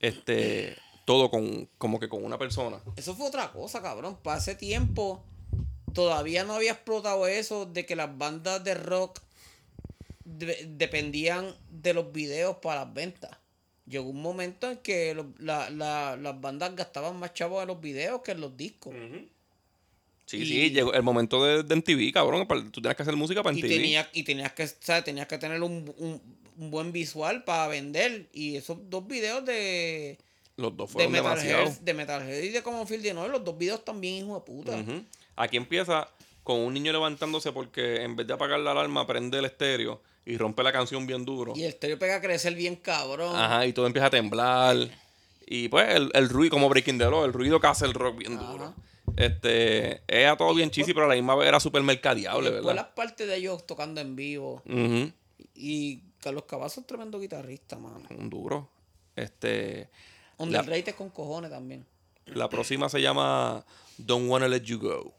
[0.00, 2.80] este todo con como que con una persona.
[2.96, 4.16] Eso fue otra cosa, cabrón.
[4.22, 5.22] Para ese tiempo
[5.92, 9.20] todavía no había explotado eso de que las bandas de rock
[10.24, 13.30] de- dependían de los videos para las ventas.
[13.86, 17.80] Llegó un momento en que lo- la- la- las bandas gastaban más chavos en los
[17.80, 18.92] videos que en los discos.
[20.26, 22.46] Sí, Y- sí, llegó el momento de, de MTV, cabrón.
[22.72, 23.68] Tú tenías que hacer música para Y MTV.
[23.68, 26.20] tenías, y tenías que, o sea, tenías que tener un, un-
[26.58, 28.26] un buen visual para vender.
[28.32, 30.18] Y esos dos videos de,
[30.56, 31.58] Los dos de fueron demasiado.
[31.64, 34.40] Metalhead, de Metalhead y de Common Field de Noise, los dos videos también, hijo de
[34.40, 34.84] puta.
[35.36, 36.08] Aquí empieza
[36.42, 40.36] con un niño levantándose porque en vez de apagar la alarma prende el estéreo y
[40.38, 41.52] rompe la canción bien duro.
[41.54, 43.36] Y el estéreo pega a crecer bien cabrón.
[43.36, 44.76] Ajá, y todo empieza a temblar.
[45.46, 48.18] Y pues el, el ruido, como Breaking the Law, el ruido que hace el rock
[48.18, 48.50] bien Ajá.
[48.50, 48.74] duro.
[49.16, 51.60] Este, era todo bien cheesy, pero a la misma vez era
[52.54, 52.86] después ¿verdad?
[52.86, 54.62] las partes de ellos tocando en vivo.
[55.54, 58.02] Y Carlos Cavazo es tremendo guitarrista, mano.
[58.10, 58.68] Un duro.
[59.14, 59.88] Este,
[60.38, 61.86] Underrated con cojones también.
[62.26, 63.64] la próxima se llama
[63.96, 65.14] Don't Wanna Let You Go.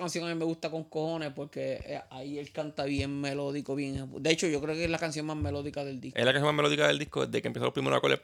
[0.00, 3.74] Esa canción a mí me gusta con cojones porque eh, ahí él canta bien melódico,
[3.74, 4.10] bien.
[4.22, 6.18] De hecho, yo creo que es la canción más melódica del disco.
[6.18, 8.20] Es la canción más melódica del disco desde que empezó los primeros acordes.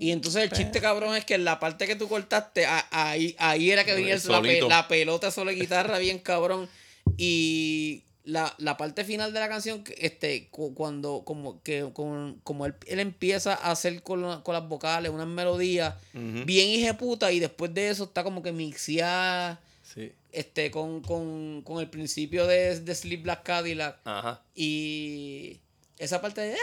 [0.00, 3.70] Y entonces el chiste cabrón es que en la parte que tú cortaste, ahí, ahí
[3.70, 4.68] era que venía la, pe- Solito.
[4.68, 6.68] la pelota solo de guitarra bien cabrón.
[7.16, 12.66] Y la, la parte final de la canción, este, cu- cuando como que con- como
[12.66, 16.44] él, él empieza a hacer con, con las vocales unas melodías Ujú.
[16.44, 19.60] bien hijeputa y después de eso está como que mixeada
[19.94, 20.12] Sí.
[20.32, 24.00] este, con, con, con el principio de, de Sleep Black Cadillac.
[24.04, 24.42] Ajá.
[24.54, 25.60] Y
[25.98, 26.56] esa parte de...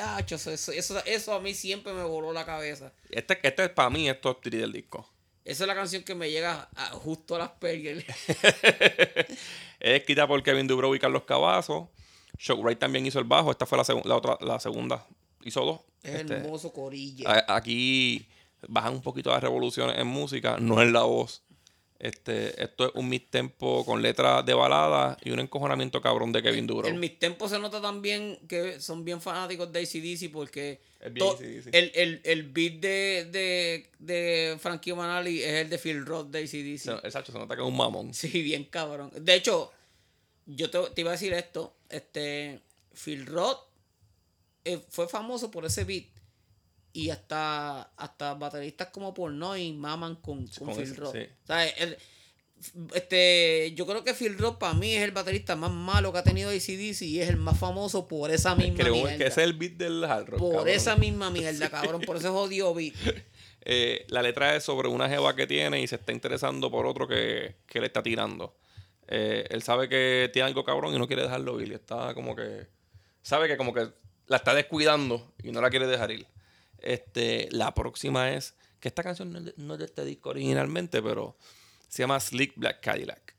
[0.00, 2.92] Ah, eso, eso, eso, eso a mí siempre me voló la cabeza.
[3.10, 5.08] Este, este es para mí es top 3 del disco.
[5.44, 8.04] Esa es la canción que me llega a- justo a las pergas.
[9.80, 11.90] Es escrita por Kevin Dubrow y Carlos Cavazo.
[12.38, 13.50] Shockwright también hizo el bajo.
[13.50, 15.04] Esta fue la, segun- la otra, la segunda.
[15.42, 15.80] Hizo dos.
[16.04, 17.28] Es Este, hermoso corilla.
[17.28, 18.28] a- aquí
[18.68, 21.42] bajan un poquito las revoluciones en música, no en la voz.
[21.98, 26.66] Este, esto es un mid-tempo con letras de balada y un encojonamiento cabrón de Kevin
[26.66, 26.90] Dubrow.
[26.90, 30.80] En mis tempos se nota también que son bien fanáticos de ACDC porque
[31.20, 31.38] to-
[31.70, 36.40] el, el, el beat de, de, de Frankie Manali es el de Phil Roth de
[36.40, 37.04] ACDC.
[37.04, 38.12] Exacto, se nota que es un mamón.
[38.14, 39.12] Sí, bien cabrón.
[39.14, 39.70] De hecho,
[40.46, 41.76] yo te, te iba a decir esto.
[41.88, 42.62] Este,
[42.94, 43.60] Phil Roth
[44.64, 46.06] eh, fue famoso por ese beat.
[46.94, 51.12] Y hasta, hasta bateristas como Pornoy maman con, con con Phil ese, Roth.
[51.12, 51.20] sí.
[51.42, 51.96] O sea, el-
[52.94, 56.22] este, yo creo que Phil Roth para mí es el baterista más malo que ha
[56.22, 59.18] tenido ACDC y es el más famoso por esa misma Creo mierda.
[59.18, 60.38] que es el beat del hard rock.
[60.38, 60.68] por cabrón.
[60.68, 62.02] esa misma mierda, cabrón.
[62.02, 62.94] Por ese jodido beat.
[63.64, 67.06] Eh, la letra es sobre una jeva que tiene y se está interesando por otro
[67.06, 68.56] que, que le está tirando.
[69.06, 71.68] Eh, él sabe que tiene algo cabrón y no quiere dejarlo ir.
[71.70, 72.66] Y está como que.
[73.22, 73.86] Sabe que como que
[74.26, 76.26] la está descuidando y no la quiere dejar ir.
[76.82, 78.54] Este, la próxima es.
[78.80, 81.36] Que esta canción no es de, no este disco originalmente, pero
[81.88, 83.36] se llama Slick Black Cadillac.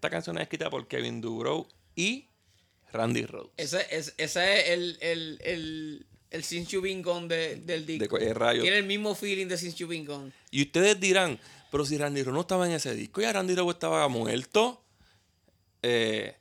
[0.00, 2.26] Esta canción es escrita por Kevin Dubrow y
[2.90, 3.50] Randy Rhodes.
[3.58, 8.16] Ese, es, ese es el, el, el, el Since You Been Gone de- del disco.
[8.18, 8.62] De- rayos.
[8.62, 10.32] Tiene el mismo feeling de Since You Been Gone.
[10.50, 11.38] Y ustedes dirán,
[11.70, 14.82] pero si Randy Rhodes no estaba en ese disco, ya Randy Rhodes estaba muerto.
[15.82, 16.34] Eh,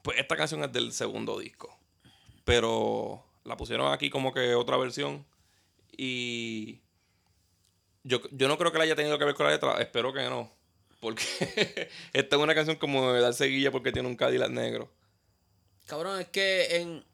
[0.00, 1.78] pues esta canción es del segundo disco.
[2.44, 5.26] Pero la pusieron aquí como que otra versión.
[5.94, 6.80] Y
[8.02, 9.78] yo, yo no creo que la haya tenido que ver con la letra.
[9.82, 10.56] Espero que no.
[11.00, 11.22] Porque
[12.12, 14.90] esta es una canción como de darse guilla porque tiene un Cadillac negro.
[15.86, 17.04] Cabrón, es que en,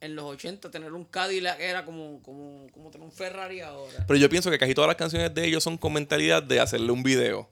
[0.00, 4.04] en los 80 tener un Cadillac era como, como, como tener un Ferrari ahora.
[4.06, 6.90] Pero yo pienso que casi todas las canciones de ellos son con mentalidad de hacerle
[6.90, 7.48] un video.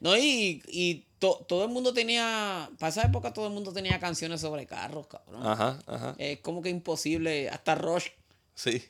[0.00, 3.98] No, y, y to- todo el mundo tenía, para esa época todo el mundo tenía
[3.98, 5.46] canciones sobre carros, cabrón.
[5.46, 6.14] Ajá, ajá.
[6.18, 8.08] Es como que imposible, hasta Rush,
[8.54, 8.84] Sí.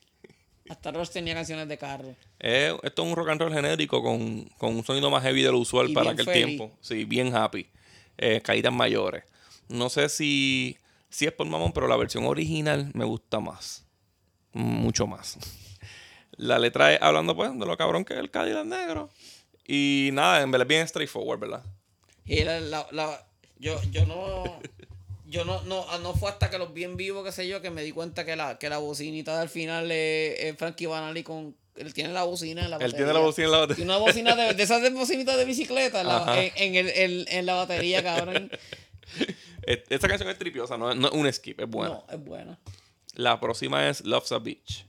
[0.69, 2.15] Hasta Rush tenía canciones de carros.
[2.41, 5.51] Eh, esto es un rock and roll genérico con, con un sonido más heavy de
[5.53, 6.47] lo usual Y para aquel feliz.
[6.47, 6.77] tiempo.
[6.81, 7.67] Sí, bien happy.
[8.17, 9.25] Eh, caídas mayores.
[9.69, 10.79] No sé si,
[11.11, 13.85] si es por mamón, pero la versión original me gusta más.
[14.53, 15.39] Mucho más.
[16.37, 19.11] La letra es hablando pues de lo cabrón que es el Cadillac negro.
[19.67, 21.65] Y nada, en verdad es bien straightforward, ¿verdad?
[22.25, 23.27] Y la, la- la-
[23.59, 24.61] yo, yo no.
[25.35, 27.70] Yo no, no, no fue hasta que los vi en vivo, qué sé yo, que
[27.70, 31.57] me di cuenta que la, que la bocinita del final es, es Frankie Banali con.
[31.76, 32.97] Él tiene la bocina en la Él batería.
[32.99, 33.76] tiene la bocina en la batería.
[33.76, 36.41] Tiene una bocina de, de esas de bocinitas de bicicleta en la, Ajá.
[36.41, 38.51] en, en el, en la batería, cabrón.
[39.66, 41.95] Eh, Esta canción es tripiosa, no, es- no es un skip, es buena.
[41.95, 42.59] No, es buena.
[43.14, 44.85] La próxima es Love's a Beach.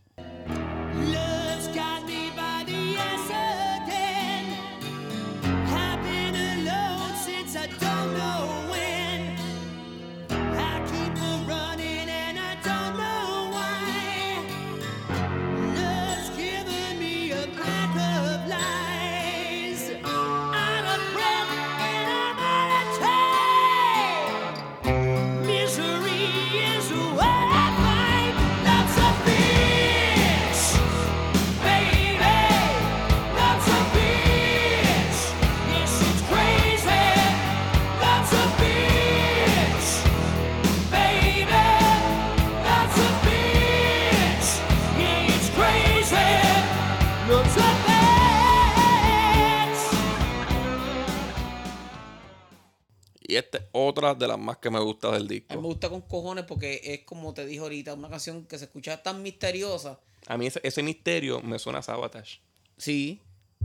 [53.35, 55.61] Y esta es otra de las más que me gusta del A mí me disco.
[55.61, 59.21] gusta con cojones porque es como te dije ahorita, una canción que se escucha tan
[59.21, 59.99] misteriosa.
[60.27, 62.39] A mí ese, ese misterio me suena a Sabotage.
[62.77, 63.19] Sí.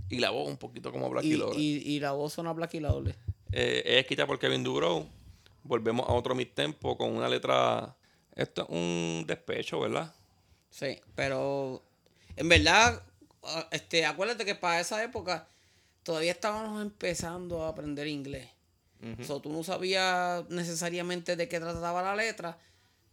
[0.08, 2.78] Y la voz un poquito como Black Y, y, y la voz suena Black y.
[3.52, 5.06] Eh, es escrita por Kevin Dubrow.
[5.62, 7.94] Volvemos a otro mid-tempo con una letra...
[8.34, 10.12] Esto es un despecho, ¿verdad?
[10.70, 11.80] Sí, pero
[12.34, 13.04] en verdad,
[13.44, 15.46] ah, este, acuérdate que para esa época
[16.02, 18.48] todavía estábamos empezando a aprender inglés.
[19.26, 22.58] So, tú no sabías necesariamente de qué trataba la letra,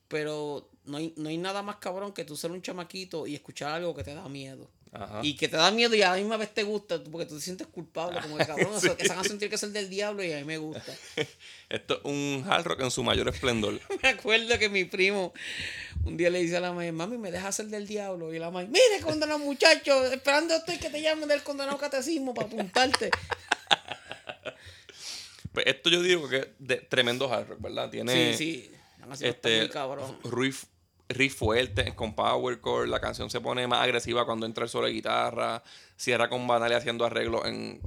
[0.09, 3.71] pero no hay, no hay nada más cabrón que tú ser un chamaquito y escuchar
[3.71, 4.69] algo que te da miedo.
[4.93, 5.19] Ajá.
[5.21, 7.41] Y que te da miedo y a la misma vez te gusta, porque tú te
[7.41, 10.37] sientes culpable, como que cabrón, eso- esa canción tiene que ser del diablo y a
[10.37, 10.93] mí me gusta.
[11.69, 13.79] Esto es un hard rock en su mayor esplendor.
[14.03, 15.33] Me acuerdo que mi primo
[16.05, 18.33] un día le dice a la madre, mami, me deja ser del diablo.
[18.33, 22.47] Y la madre, mire, condenado muchacho, esperando estoy que te llamen del condenado catecismo para
[22.47, 23.11] apuntarte.
[25.57, 27.89] Pues esto yo digo que es de tremendo hard rock, ¿verdad?
[27.89, 28.71] Tiene sí, sí.
[29.21, 30.15] Este cabrón.
[30.23, 30.65] riff,
[31.09, 34.85] riff fuerte con power chord, la canción se pone más agresiva cuando entra el solo
[34.85, 35.63] de guitarra,
[35.95, 37.81] cierra con Banale haciendo arreglos en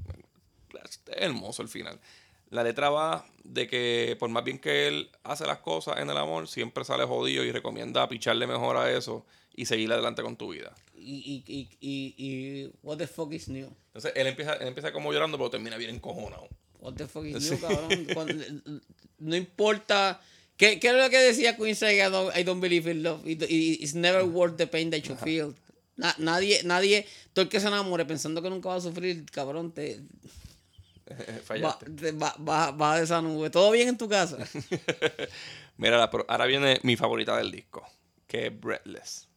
[0.84, 2.00] es hermoso el final.
[2.48, 6.16] La letra va de que por más bien que él hace las cosas en el
[6.16, 10.48] amor, siempre sale jodido y recomienda picharle mejor a eso y seguir adelante con tu
[10.48, 10.74] vida.
[10.96, 13.68] Y, y, y, y, y what the fuck is new?
[13.86, 16.48] Entonces él empieza, él empieza como llorando, pero termina bien encojonado.
[16.80, 18.06] What the fuck is new, cabrón?
[18.14, 18.44] Cuando-
[19.18, 20.20] no importa.
[20.56, 23.26] ¿Qué, ¿Qué es lo que decía Queen Say, I don't, I don't believe in love?
[23.26, 25.54] It- it- it's never worth the pain that you feel.
[25.96, 29.72] Na- nadie, nadie, todo el que se enamore pensando que nunca va a sufrir, cabrón,
[29.72, 30.00] te,
[31.44, 31.90] Fallaste.
[31.90, 33.50] te- va, va, va de esa nube.
[33.50, 34.38] ¿Todo bien en tu casa?
[35.76, 37.86] Mira, ahora viene mi favorita del disco,
[38.26, 39.28] que es Breathless.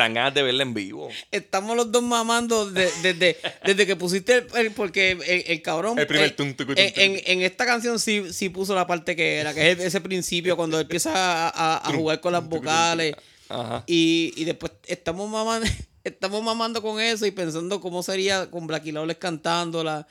[0.00, 1.08] Dan ganas de verla en vivo.
[1.30, 5.98] Estamos los dos mamando de- desde, desde que pusiste el, el- porque el, el cabrón.
[5.98, 7.02] El primer eh, tum, tum, en, tum.
[7.02, 10.56] en- en esta canción sí, sí puso la parte que era, que es ese principio
[10.56, 13.14] cuando empieza a, a- a jugar con las vocales.
[13.48, 13.84] Ajá.
[13.86, 15.66] Y, y después estamos mamando,
[16.04, 20.06] estamos mamando con eso y pensando cómo sería con Blacky Lawless cantándola.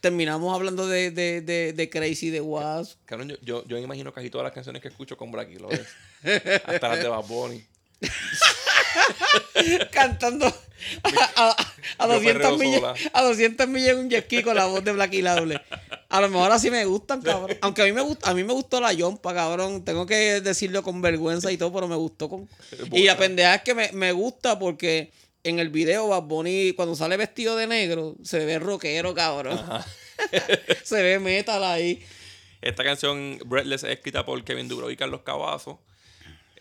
[0.00, 2.98] Terminamos hablando de, de, de, de Crazy de Was.
[3.04, 5.86] Cabrón, yo, yo, yo me imagino casi todas las canciones que escucho con Blacky Lawless.
[6.64, 7.64] Hasta las de Bad Bunny.
[9.90, 10.52] cantando a,
[11.36, 11.56] a-
[11.98, 14.82] a Yo 200 perreo millas a 200 millas en un jet ski con la voz
[14.84, 15.60] de Blacky Lawless.
[16.08, 17.56] A lo mejor así me gustan, cabrón.
[17.62, 19.84] Aunque a mí me gusta, a mí me gustó la Yompa, cabrón.
[19.84, 22.48] Tengo que decirlo con vergüenza y todo, pero me gustó con
[22.92, 25.10] Y la pendeja es que me, me gusta porque
[25.44, 29.60] en el video Bad Bunny cuando sale vestido de negro se ve rockero, cabrón.
[30.84, 32.02] se ve metal ahí.
[32.60, 35.80] Esta canción, Breathless, es escrita por Kevin Dubrow y Carlos Cavazo.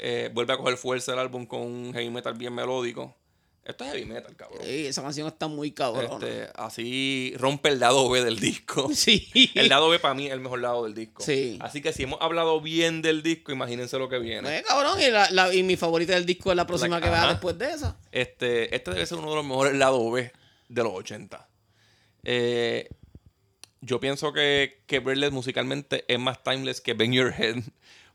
[0.03, 3.15] Eh, vuelve a coger fuerza el álbum con un heavy metal bien melódico.
[3.63, 4.59] Esto es heavy metal, cabrón.
[4.63, 6.23] Ey, esa canción está muy cabrón.
[6.23, 8.89] Este, así rompe el lado B del disco.
[8.95, 9.29] Sí.
[9.53, 11.21] El lado B para mí es el mejor lado del disco.
[11.23, 11.59] Sí.
[11.61, 14.57] Así que si hemos hablado bien del disco, imagínense lo que viene.
[14.57, 17.11] Eh, cabrón, y, la, la- y mi favorita del disco es la próxima La- que
[17.11, 17.95] vea después de esa.
[18.11, 20.31] Este, este debe ser uno de los mejores lados B
[20.67, 21.47] de los 80.
[22.23, 22.89] Eh,
[23.81, 27.57] yo pienso que, que Breathless musicalmente es más timeless que Bang Your Head.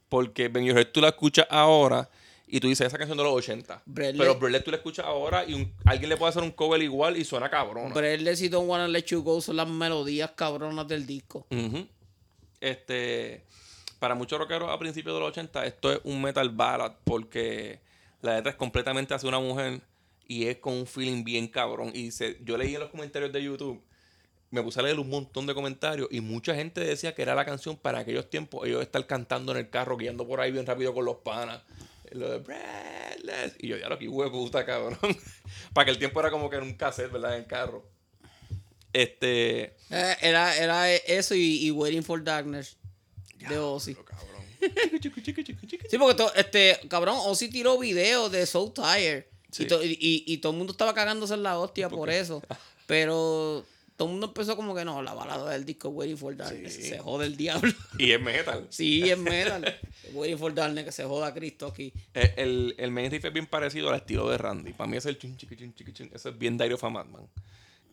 [0.09, 2.09] Porque Head tú la escuchas ahora
[2.47, 3.83] y tú dices esa canción de los 80.
[3.87, 6.81] Breathless- Pero Breathless tú la escuchas ahora y un- alguien le puede hacer un cover
[6.83, 7.93] igual y suena cabrón.
[7.93, 11.47] Breathless y Don't Wanna Let You Go son las melodías cabronas del disco.
[12.61, 13.45] Este,
[13.99, 17.81] para muchos rockeros a principios de los 80, esto es un metal ballad porque
[18.23, 19.81] la letra es completamente hacia una mujer
[20.27, 21.91] y es con un feeling bien cabrón.
[21.95, 23.83] Y se, yo leí en los comentarios de YouTube,
[24.51, 27.45] me puse a leer un montón de comentarios y mucha gente decía que era la
[27.45, 30.95] canción para aquellos tiempos, ellos estar cantando en el carro, guiando por ahí bien rápido
[30.95, 31.63] con los panas.
[32.13, 33.55] Lo de Breathless.
[33.59, 34.97] Y yo, ya lo que huevo puta, cabrón.
[35.75, 37.35] para que el tiempo era como que en un cassette, ¿verdad?
[37.35, 37.85] En el carro.
[38.93, 39.75] Este.
[39.91, 42.77] Eh, era, era eso y, y Waiting for Darkness
[43.49, 43.95] de Ozzy.
[43.95, 44.37] Pero, cabrón.
[45.91, 49.25] Sí, porque to- este, cabrón, Ozzy tiró videos de So Tired.
[49.51, 49.65] Sí.
[49.65, 52.43] Y, to- y, y- y todo el mundo estaba cagándose en la hostia por eso.
[52.87, 53.65] Pero
[53.97, 56.75] todo el mundo empezó como que no, la balada del disco Waiting for Darkness.
[56.75, 56.83] Sí.
[56.83, 57.73] Se jode el diablo.
[57.99, 58.67] Y es metal.
[58.71, 59.65] Sí, es metal.
[60.13, 61.93] Waiting for Darkness, que se joda Cristo aquí.
[62.15, 64.73] Eh, El, el main riff es bien parecido al estilo de Randy.
[64.75, 66.11] Para mí es el chun chiqui chun chiqui chun.
[66.15, 67.27] Eso es bien Diary of a Madman.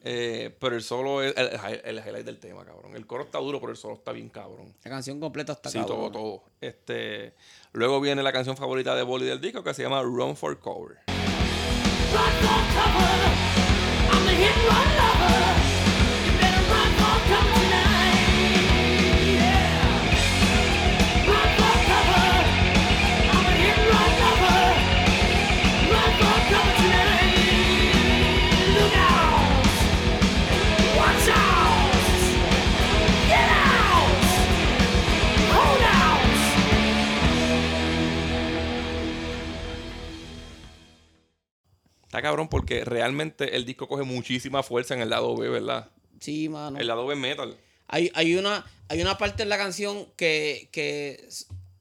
[0.06, 1.48] Eh, pero el solo es el,
[1.86, 2.94] el highlight del tema, cabrón.
[2.98, 4.74] El coro está duro, pero el solo está bien cabrón.
[4.84, 5.98] La canción completa está Sí, cabrona.
[5.98, 6.44] todo, todo.
[6.60, 7.34] Este,
[7.72, 10.98] luego viene la canción favorita de Bolly del disco que se llama Run for Cover.
[11.08, 13.32] Run for cover.
[14.12, 15.23] I'm the hit run lover.
[42.14, 45.90] Está cabrón porque realmente el disco coge muchísima fuerza en el lado B, ¿verdad?
[46.20, 46.78] Sí, mano.
[46.78, 47.58] El lado B metal.
[47.88, 51.28] Hay, hay, una, hay una parte en la canción que, que,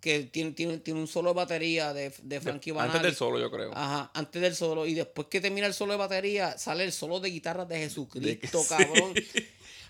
[0.01, 2.97] que tiene, tiene, tiene un solo de batería de, de Frankie Banali.
[2.97, 3.73] Antes del solo, yo creo.
[3.75, 4.87] Ajá, antes del solo.
[4.87, 8.59] Y después que termina el solo de batería, sale el solo de guitarra de Jesucristo,
[8.63, 8.69] sí.
[8.71, 9.13] cabrón.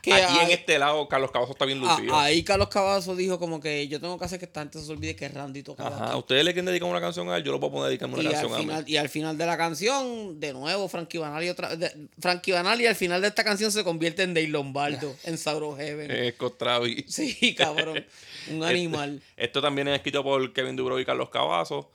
[0.02, 2.16] Que Aquí en este lado, Carlos Cavazo está bien a- lucido.
[2.18, 5.14] ahí Carlos Cavazo dijo como que yo tengo que hacer que esta gente se olvide
[5.14, 6.16] que Randy tocaba Ajá.
[6.16, 7.44] ¿Ustedes le quieren dedicar una canción a él?
[7.44, 8.62] Yo lo puedo poner dedicarme una Y al, canción a mí.
[8.64, 12.84] final, y al final de la canción, de nuevo, Frankie Banali otra de- Frankie Banali
[12.86, 16.32] al final de esta canción se convierte en Dave Lombardo, en Sauro Heaven.
[16.34, 17.04] Scott Travis.
[17.06, 18.04] Sí, cabrón.
[18.50, 19.22] Un animal.
[19.36, 21.88] Esto también es escrito por Kevin Dubrow y Carlos Cavazo.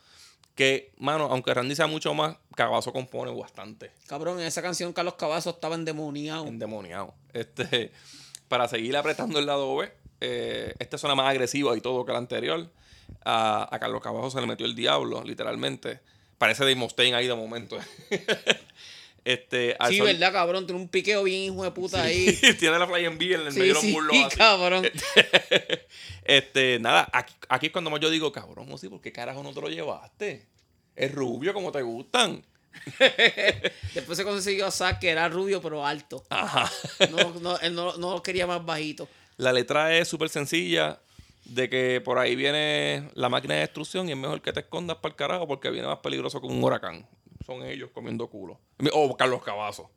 [0.57, 3.91] Que, mano, aunque Randy sea mucho más, Cavazo compone bastante.
[4.07, 6.47] Cabrón, en esa canción Carlos Cavazo estaba endemoniado.
[6.47, 7.13] endemoniado.
[7.31, 7.91] Este,
[8.47, 12.17] para seguir apretando el lado B, eh, este suena más agresivo y todo que el
[12.17, 12.71] anterior.
[13.23, 15.99] A, a Carlos Cavazo se le metió el diablo, literalmente.
[16.39, 17.77] Parece Dave Mustaine ahí de momento.
[19.33, 20.65] este, al Sí, sol- verdad, cabrón.
[20.65, 22.27] Tiene un piqueo bien hijo de puta ahí.
[22.59, 24.85] Tiene la Fly en B en el Sí, medio de los sí, cabrón.
[26.23, 29.53] Este, nada, aquí, aquí es cuando más yo digo, cabrón, sí, ¿por qué carajo no
[29.53, 30.45] te lo llevaste?
[30.95, 32.43] Es rubio como te gustan.
[33.93, 36.23] Después se consiguió a Zack, que era rubio, pero alto.
[36.29, 36.71] Ajá.
[37.09, 39.07] No, no, él no, no lo quería más bajito.
[39.37, 40.99] La letra es súper sencilla.
[41.45, 44.97] De que por ahí viene la máquina de destrucción y es mejor que te escondas
[44.97, 47.07] para el carajo porque viene más peligroso que un huracán.
[47.47, 48.59] Son ellos comiendo culo.
[48.93, 49.89] O Carlos Cavazo.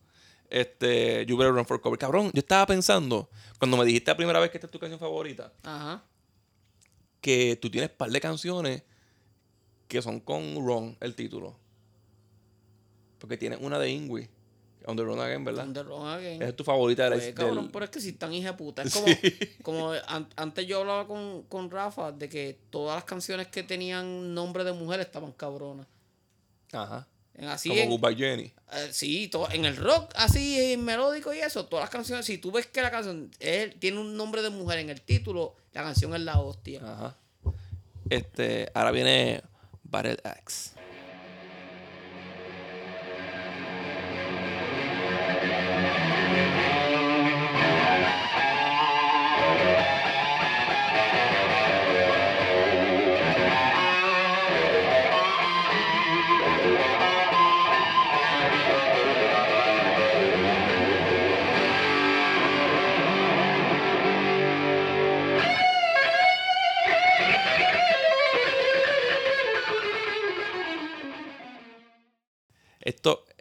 [0.49, 1.99] Este, You Better Run for Cover.
[1.99, 3.29] Cabrón, yo estaba pensando,
[3.59, 6.03] cuando me dijiste la primera vez que esta es tu canción favorita, Ajá.
[7.21, 8.83] que tú tienes un par de canciones
[9.89, 11.57] que son con Ron, el título.
[13.19, 14.29] Porque tienes una de Ingui,
[14.87, 15.69] On the Run Again, ¿verdad?
[15.73, 16.41] The Wrong Again.
[16.43, 18.53] Esa es tu favorita de la Pues, cabrón, del- pero es que si tan hija
[18.53, 18.83] de puta.
[18.83, 19.01] Es Sí.
[19.63, 23.63] como, como an- antes yo hablaba con, con Rafa de que todas las canciones que
[23.63, 25.87] tenían nombre de mujer estaban cabronas.
[26.73, 27.07] Ajá.
[27.49, 28.53] Así Como en, Goodbye Jenny.
[28.72, 32.37] eh, sí, to- en el rock, así en melódico y eso, todas las canciones, si
[32.39, 35.83] tú ves que la canción es- tiene un nombre de mujer en el título, la
[35.83, 36.81] canción es la hostia.
[36.83, 37.16] Ajá.
[38.11, 39.43] Este, ahora viene
[39.85, 40.72] Battle Axe.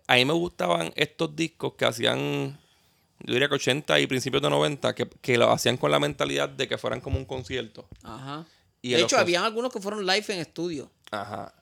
[0.09, 2.59] A mí me gustaban estos discos que hacían,
[3.19, 6.49] yo diría que 80 y principios de 90, que, que lo hacían con la mentalidad
[6.49, 7.87] de que fueran como un concierto.
[8.01, 8.47] Ajá.
[8.81, 10.89] Y de hecho, habían algunos que fueron live en estudio.
[11.11, 11.53] Ajá.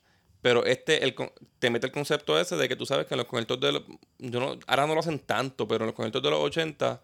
[0.41, 1.14] Pero este, el,
[1.60, 3.84] te mete el concepto ese de que tú sabes que en los conciertos de los,
[4.18, 7.02] yo no, ahora no lo hacen tanto, pero en los conciertos de los 80,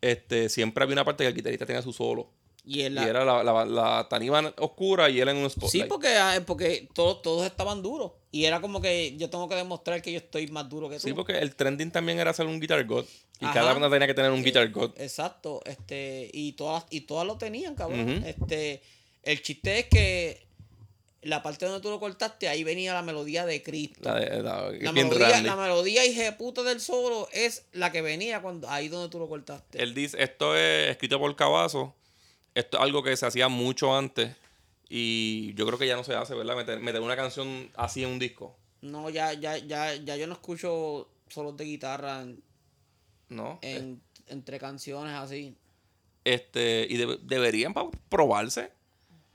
[0.00, 2.30] este, siempre había una parte que el guitarrista tenía su solo.
[2.64, 5.84] Y, era la, la, la tarima oscura y él en un spotlight.
[5.84, 8.12] Sí, porque, ah, porque todos, todos estaban duros.
[8.30, 11.02] Y era como que yo tengo que demostrar que yo estoy más duro que tú.
[11.02, 13.04] Sí, porque el trending también era hacer un guitar god.
[13.40, 13.54] Y Ajá.
[13.54, 14.92] cada banda tenía que tener un guitar god.
[14.96, 18.22] Exacto, este, y todas, y todas lo tenían, cabrón.
[18.24, 18.80] Este,
[19.24, 20.46] el chiste es que
[21.22, 24.00] la parte donde tú lo cortaste, ahí venía la melodía de Cristo.
[24.02, 28.40] La, de- la- melodía, la melodía hija de puta del solo es la que venía
[28.40, 29.82] cuando ahí donde tú lo cortaste.
[29.82, 31.94] Él dice, esto es escrito por Cavazo.
[32.54, 34.34] Esto es algo que se hacía mucho antes.
[34.88, 36.54] Y yo creo que ya no se hace, ¿verdad?
[36.56, 38.56] Meter, meter una canción así en un disco.
[38.82, 42.42] No, ya, ya, ya, ya yo no escucho solos de guitarra en,
[43.30, 43.58] ¿No?
[43.62, 45.56] en- entre canciones así.
[46.24, 47.74] Este, y debe- deberían
[48.08, 48.70] probarse.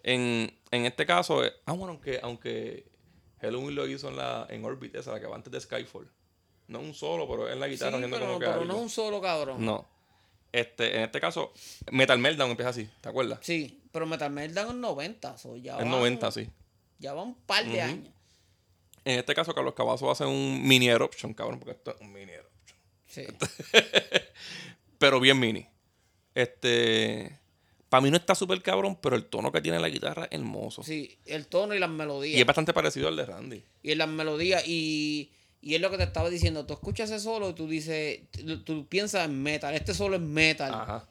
[0.04, 2.86] En, en este caso, eh, ah, bueno, aunque, aunque
[3.42, 6.08] lo hizo en la en Orbit, esa, la que va antes de Skyfall.
[6.68, 8.66] No un solo, pero en la Sí, guitarra haciendo pero, como que pero algo.
[8.66, 9.66] no es un solo cabrón.
[9.66, 9.88] No.
[10.52, 11.54] Este, en este caso,
[11.92, 13.40] Metal Meltdown empieza así, ¿te acuerdas?
[13.42, 16.50] Sí, pero Metal Meltdown en 90, so ya En van- 90, sí.
[17.00, 18.10] Ya va un par de años.
[19.06, 22.32] En este caso, Carlos Cavazo hace un mini eruption, cabrón, porque esto es un mini
[22.32, 22.78] eruption.
[23.08, 23.24] Sí.
[24.98, 25.68] pero bien mini.
[26.36, 27.40] Este.
[27.90, 30.84] Para mí no está súper cabrón, pero el tono que tiene la guitarra es hermoso.
[30.84, 32.40] Sí, el tono y las Y melodías.
[32.42, 33.64] es bastante parecido al de Randy.
[33.82, 34.64] Y en las melodías.
[34.68, 35.32] Y,
[35.68, 36.66] y es lo que te estaba diciendo.
[36.66, 38.20] Tú escuchas ese solo y tú dices.
[38.32, 39.74] Tú, tú piensas en metal.
[39.76, 40.74] Este solo es metal.
[40.74, 41.08] Ajá.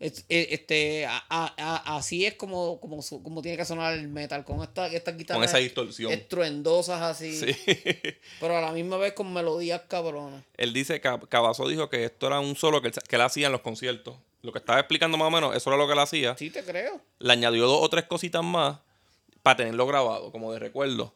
[0.00, 4.08] Es- eh, este, a- a- a- así es como, como, como tiene que sonar el
[4.08, 4.44] metal.
[4.44, 6.10] Con esta, estas guitarras Con esa distorsión.
[6.10, 7.32] estruendosas así.
[7.38, 7.54] Sí.
[8.40, 10.42] Pero a la misma vez con melodías cabronas.
[10.56, 13.46] él dice que Cavazo dijo que esto era un solo que él, que él hacía
[13.46, 14.16] en los conciertos.
[14.42, 16.36] Lo que estaba explicando más o menos, eso era lo que él hacía.
[16.36, 17.00] Sí, te creo.
[17.20, 18.80] Le añadió dos o tres cositas más
[19.44, 21.14] para tenerlo grabado, como de recuerdo.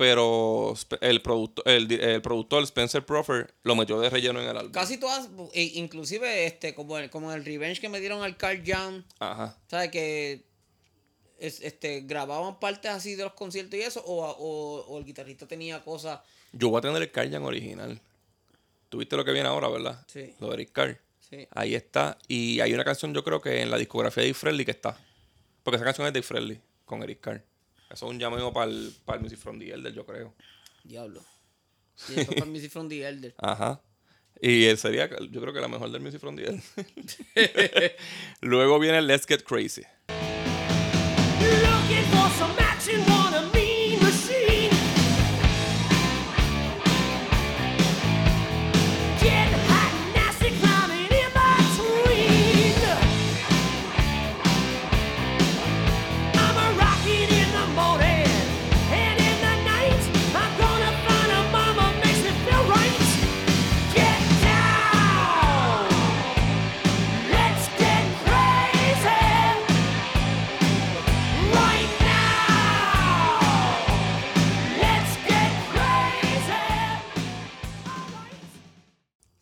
[0.00, 4.72] Pero el, producto, el, el productor Spencer Proffer lo metió de relleno en el álbum.
[4.72, 8.62] Casi todas, e- inclusive este, como el, como el revenge que me dieron al Carl
[8.64, 9.58] Jam, Ajá.
[9.68, 9.90] ¿sabes?
[9.90, 10.46] Que
[11.38, 15.46] es- este, grababan partes así de los conciertos y eso, o, o, o el guitarrista
[15.46, 16.20] tenía cosas.
[16.52, 18.00] Yo voy a tener el Carjan original.
[18.88, 20.02] Tuviste lo que viene ahora, ¿verdad?
[20.08, 20.34] Sí.
[20.40, 20.98] Lo de Eric Carr.
[21.28, 21.46] Sí.
[21.50, 22.16] Ahí está.
[22.26, 24.98] Y hay una canción, yo creo que en la discografía de Dave Frehley que está.
[25.62, 27.44] Porque esa canción es de Dave Frehley con Eric Carr.
[27.90, 30.32] Eso es un llamado para el, para el Music from the Elder, yo creo.
[30.84, 31.24] Diablo.
[31.96, 33.34] Sí, eso fue Music from the Elder.
[33.38, 33.82] Ajá.
[34.40, 36.62] Y él sería, yo creo que la mejor del Music from the Elder.
[38.40, 39.82] Luego viene Let's Get Crazy.
[41.40, 43.19] Looking for some action,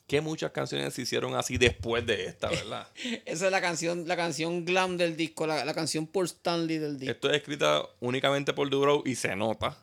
[0.09, 2.89] Que muchas canciones se hicieron así después de esta, ¿verdad?
[3.27, 6.99] Esa es la canción, la canción glam del disco, la, la canción por Stanley del
[6.99, 7.13] disco.
[7.13, 9.77] Esto es escrita únicamente por Dubrow y se nota.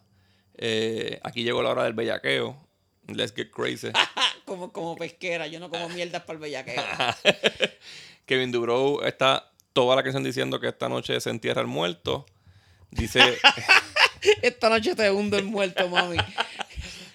[0.57, 2.57] Eh, aquí llegó la hora del bellaqueo.
[3.07, 3.89] Let's Get Crazy.
[4.45, 6.83] como, como pesquera, yo no como mierdas para el bellaqueo.
[8.25, 12.25] Kevin Dubrow está toda la canción diciendo que esta noche se entierra el muerto.
[12.89, 13.37] Dice,
[14.41, 16.17] Esta noche te hundo el muerto, mami.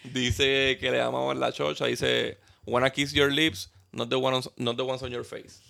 [0.05, 1.87] dice que le amamos la chocha.
[1.87, 5.61] Dice, wanna kiss your lips, not the, one on- not the ones on your face.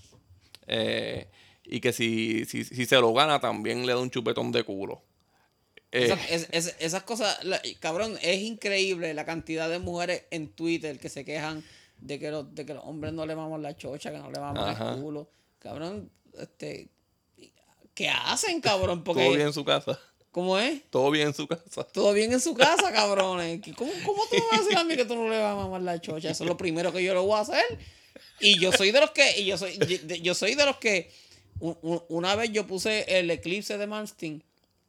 [0.67, 1.29] Eh,
[1.65, 5.03] y que si, si, si se lo gana, también le da un chupetón de culo.
[5.93, 10.49] Eh, Esa- es- es- esas cosas, la- cabrón, es increíble la cantidad de mujeres en
[10.53, 11.65] Twitter que se quejan
[11.99, 14.39] de que los, de que los hombres no le maman la chocha, que no le
[14.39, 14.95] Ajá.
[14.95, 15.29] el culo.
[15.59, 16.89] Cabrón, este.
[17.95, 19.03] ¿Qué hacen, cabrón?
[19.05, 19.23] Porque.
[19.25, 19.99] todo bien en su casa.
[20.31, 20.83] ¿Cómo es?
[20.91, 21.85] Todo bien en su casa.
[21.85, 23.61] Todo bien en su casa, cabrones.
[23.77, 25.57] ¿Cómo, cómo tú me vas a decir a mí que tú no le vas a
[25.57, 26.31] mamar la chocha?
[26.31, 27.65] Eso es lo primero que yo lo voy a hacer.
[28.39, 31.11] Y yo soy de los que, y yo soy, yo, yo soy de los que,
[31.59, 34.43] un- un- una vez yo puse el eclipse de Manstein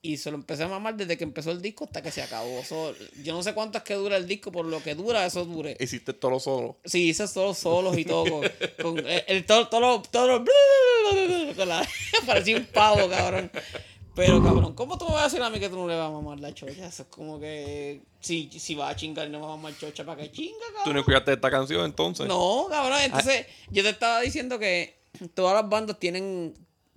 [0.03, 2.59] y se lo empecé a mamar desde que empezó el disco hasta que se acabó.
[2.59, 5.43] Eso, yo no sé cuánto es que dura el disco, por lo que dura, eso
[5.45, 5.75] dure.
[5.79, 6.77] Hiciste todo solo.
[6.85, 8.25] Sí, hice todos solos y todo.
[8.81, 10.43] Con, con el, el- todo, todo, todo,
[11.65, 11.87] la-
[12.25, 13.51] parecía un pavo, cabrón.
[14.13, 16.07] Pero, cabrón, ¿cómo tú me vas a decir a mí que tú no le vas
[16.09, 16.85] a mamar la chocha?
[16.87, 20.03] Eso es como que si, si vas a chingar y no vas a mamar chocha,
[20.05, 20.93] ¿para qué chinga, ¿Tú cabrón?
[20.95, 22.27] no escuchaste esta canción entonces?
[22.27, 24.99] No, cabrón, entonces yo te estaba diciendo que
[25.33, 26.53] todas las bandas tienen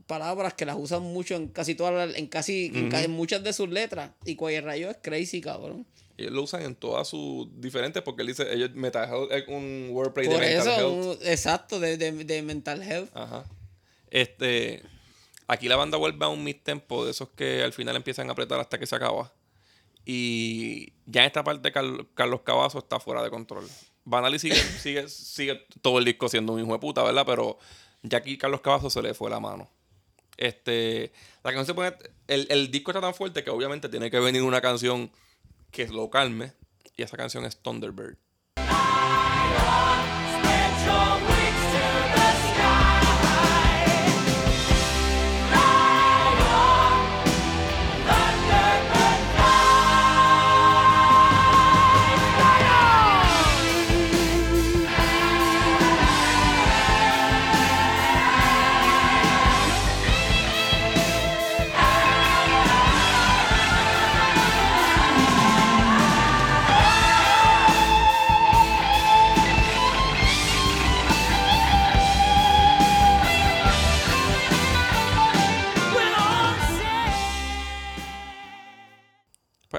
[0.06, 3.68] palabras que las usan mucho en casi todas las- en casi en muchas de sus
[3.68, 5.86] letras y Cuello Rayo es crazy, cabrón.
[6.18, 9.88] Ellos lo usan en todas sus diferentes porque él dice, ellos mental health es un
[9.92, 10.92] wordplay Por de mental health.
[11.20, 13.10] un- exacto, de, de, de mental health.
[13.14, 13.44] Ajá.
[14.10, 14.82] Este,
[15.48, 18.32] aquí la banda vuelve a un mid tempo de esos que al final empiezan a
[18.32, 19.32] apretar hasta que se acaba.
[20.04, 23.66] Y ya en esta parte Carl- Carlos Cavazo está fuera de control.
[24.04, 27.24] Banali sigue, sigue, sigue todo el disco siendo un hijo de puta, ¿verdad?
[27.26, 27.58] Pero
[28.02, 29.70] ya aquí Carlos Cavazo se le fue la mano.
[30.36, 31.94] Este, la canción se pone,
[32.26, 35.10] el, el disco está tan fuerte que obviamente tiene que venir una canción
[35.70, 36.52] que lo calme.
[36.96, 38.16] Y esa canción es Thunderbird.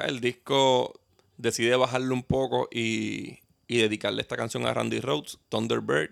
[0.05, 0.93] El disco
[1.37, 6.11] decide bajarle un poco y y dedicarle esta canción a Randy Rhodes, Thunderbird.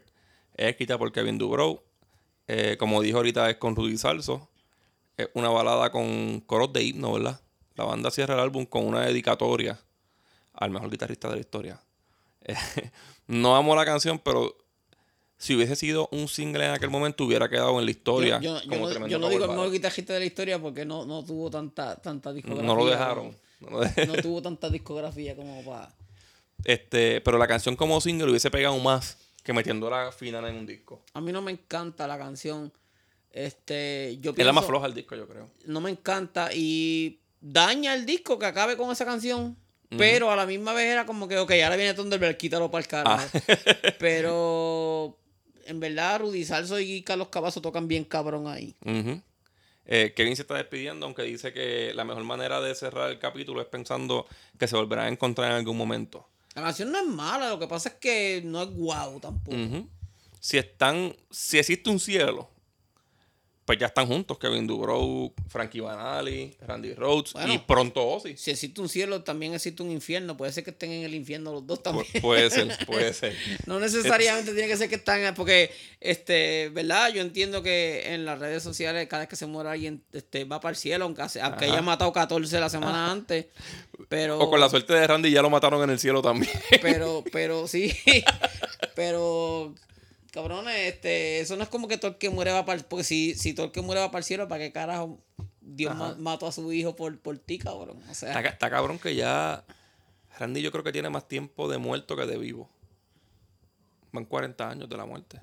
[0.56, 1.84] Es escrita por Kevin Dubrow.
[2.48, 4.50] Eh, como dijo ahorita, es con Rudy Salso.
[5.18, 7.40] Es una balada con coros de himno, ¿verdad?
[7.76, 9.80] La banda cierra el álbum con una dedicatoria
[10.54, 11.80] al mejor guitarrista de la historia.
[12.42, 12.56] Eh,
[13.28, 14.58] no amo la canción, pero
[15.38, 18.40] si hubiese sido un single en aquel momento, hubiera quedado en la historia.
[18.42, 20.86] Yo, yo- yo como no, yo no digo el mejor guitarrista de la historia porque
[20.86, 22.66] no, no tuvo tanta, tanta discografía.
[22.66, 23.36] No lo dejaron.
[24.08, 25.94] No tuvo tanta discografía como para.
[26.64, 30.66] Este, pero la canción como single hubiese pegado más que metiendo la final en un
[30.66, 31.04] disco.
[31.14, 32.72] A mí no me encanta la canción.
[33.32, 35.50] Este, yo Es pienso, la más floja del disco, yo creo.
[35.66, 39.58] No me encanta y daña el disco que acabe con esa canción.
[39.96, 42.88] Pero a la misma vez era como que, ok, ahora viene Thunderbird, quítalo para el
[42.88, 43.28] carajo.
[43.38, 43.58] Ah.
[44.00, 45.20] pero
[45.66, 48.76] en verdad, Rudy Salso y Carlos Cavazo tocan bien cabrón ahí.
[48.84, 49.22] Ujú.
[49.86, 53.62] Eh, Kevin se está despidiendo, aunque dice que la mejor manera de cerrar el capítulo
[53.62, 54.26] es pensando
[54.58, 56.28] que se volverán a encontrar en algún momento.
[56.56, 59.58] La canción no es mala, lo que pasa es que no es guau tampoco.
[60.40, 62.50] Si están, si existe un cielo,
[63.66, 67.54] pues ya están juntos Kevin Dubrow, Frankie Banali, Randy Rhodes Bueno.
[67.54, 68.36] y pronto Ozzy.
[68.36, 70.36] Si existe un cielo, también existe un infierno.
[70.36, 72.08] Puede ser que estén en el infierno los dos Pu- también.
[72.22, 73.36] puede ser, puede ser.
[73.66, 77.10] No necesariamente tiene que ser que están, porque, este, ¿verdad?
[77.14, 80.60] Yo entiendo que en las redes sociales, cada vez que se muere alguien, este, va
[80.60, 83.46] para el cielo, aunque, aunque haya matado 14 la semana antes.
[84.10, 86.52] Pero, O con la suerte de Randy ya lo mataron en el cielo también.
[86.82, 87.94] pero, pero sí,
[88.96, 89.74] pero,
[90.34, 93.04] cabrones, este, eso no es como que todo el que muere va para el, porque
[93.04, 95.20] si, si todo el que muere va para el cielo, ¿para qué carajo
[95.62, 98.02] Dios ma- mató a su hijo por, por ti, cabrón?
[98.10, 99.64] O sea, Está, está cabrón que ya
[100.40, 102.70] Randy yo creo que tiene más tiempo de muerto que de vivo.
[104.12, 105.40] Van 40 años de la muerte.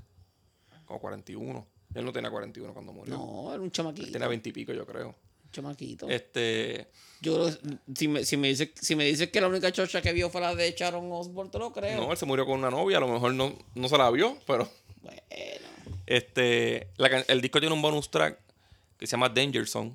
[0.84, 1.66] Como 41.
[1.94, 3.16] Él no tenía 41 cuando murió.
[3.16, 4.12] no, era un chamaquito.
[4.12, 5.08] Tenía 20 y pico, yo creo.
[5.08, 6.08] un chamaquito.
[6.08, 6.86] Este.
[7.20, 7.58] Yo creo
[7.94, 10.40] si me, si me dices si me dices que la única chocha que vio fue
[10.40, 12.00] la de Sharon Osbourne, te lo creo.
[12.00, 14.38] No, él se murió con una novia, a lo mejor no, no se la vio,
[14.46, 14.68] pero.
[15.02, 15.20] Bueno.
[16.06, 16.88] Este.
[17.28, 18.38] el disco tiene un bonus track
[18.98, 19.92] que se llama Danger Zone.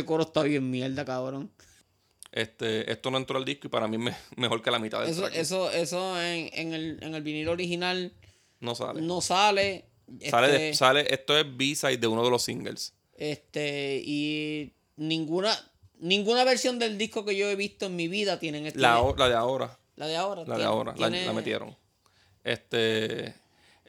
[0.00, 1.50] Ese coro está bien mierda, cabrón.
[2.32, 5.00] Este, esto no entró al disco y para mí es me- mejor que la mitad
[5.00, 5.34] del Eso, track.
[5.36, 8.12] eso, eso en, en el, en el vinilo original
[8.60, 9.02] No sale.
[9.02, 9.84] no sale.
[10.28, 12.94] Sale, de- este, sale, esto es B-side de uno de los singles.
[13.14, 15.56] este, y ninguna,
[15.98, 18.78] ninguna versión del disco que yo he visto en mi vida tienen este.
[18.80, 19.78] La, la de ahora.
[19.96, 20.40] la de ahora.
[20.42, 20.94] La de tiene- ahora.
[20.96, 21.76] La metieron.
[22.44, 23.34] Este.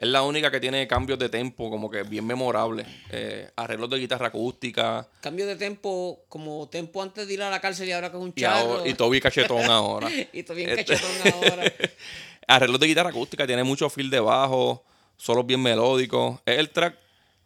[0.01, 2.85] Es la única que tiene cambios de tempo, como que bien memorable.
[3.11, 5.07] Eh, arreglos de guitarra acústica.
[5.21, 8.23] Cambio de tempo, como tempo antes de ir a la cárcel y ahora que es
[8.23, 8.77] un Y, charro.
[8.77, 10.09] ahora, y Toby cachetón ahora.
[10.33, 11.63] Y todo bien Este- cachetón ahora.
[12.47, 14.83] Arreglos de guitarra acústica, tiene mucho feel de bajo,
[15.17, 16.39] solos bien melódicos.
[16.47, 16.97] Es el track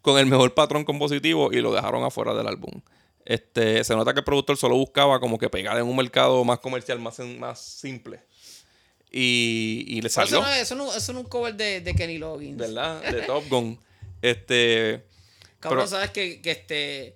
[0.01, 2.71] con el mejor patrón compositivo y lo dejaron afuera del álbum.
[3.25, 6.59] Este, se nota que el productor solo buscaba como que pegar en un mercado más
[6.59, 8.21] comercial, más, más simple.
[9.17, 11.79] Y, y le salió, Eso no, es, eso, no, eso no es un cover de,
[11.79, 12.57] de Kenny Loggins.
[12.57, 13.01] ¿verdad?
[13.01, 13.79] De Top Gun.
[14.21, 15.05] Este,
[15.61, 17.15] Cabrón, pero- sabes que, que este.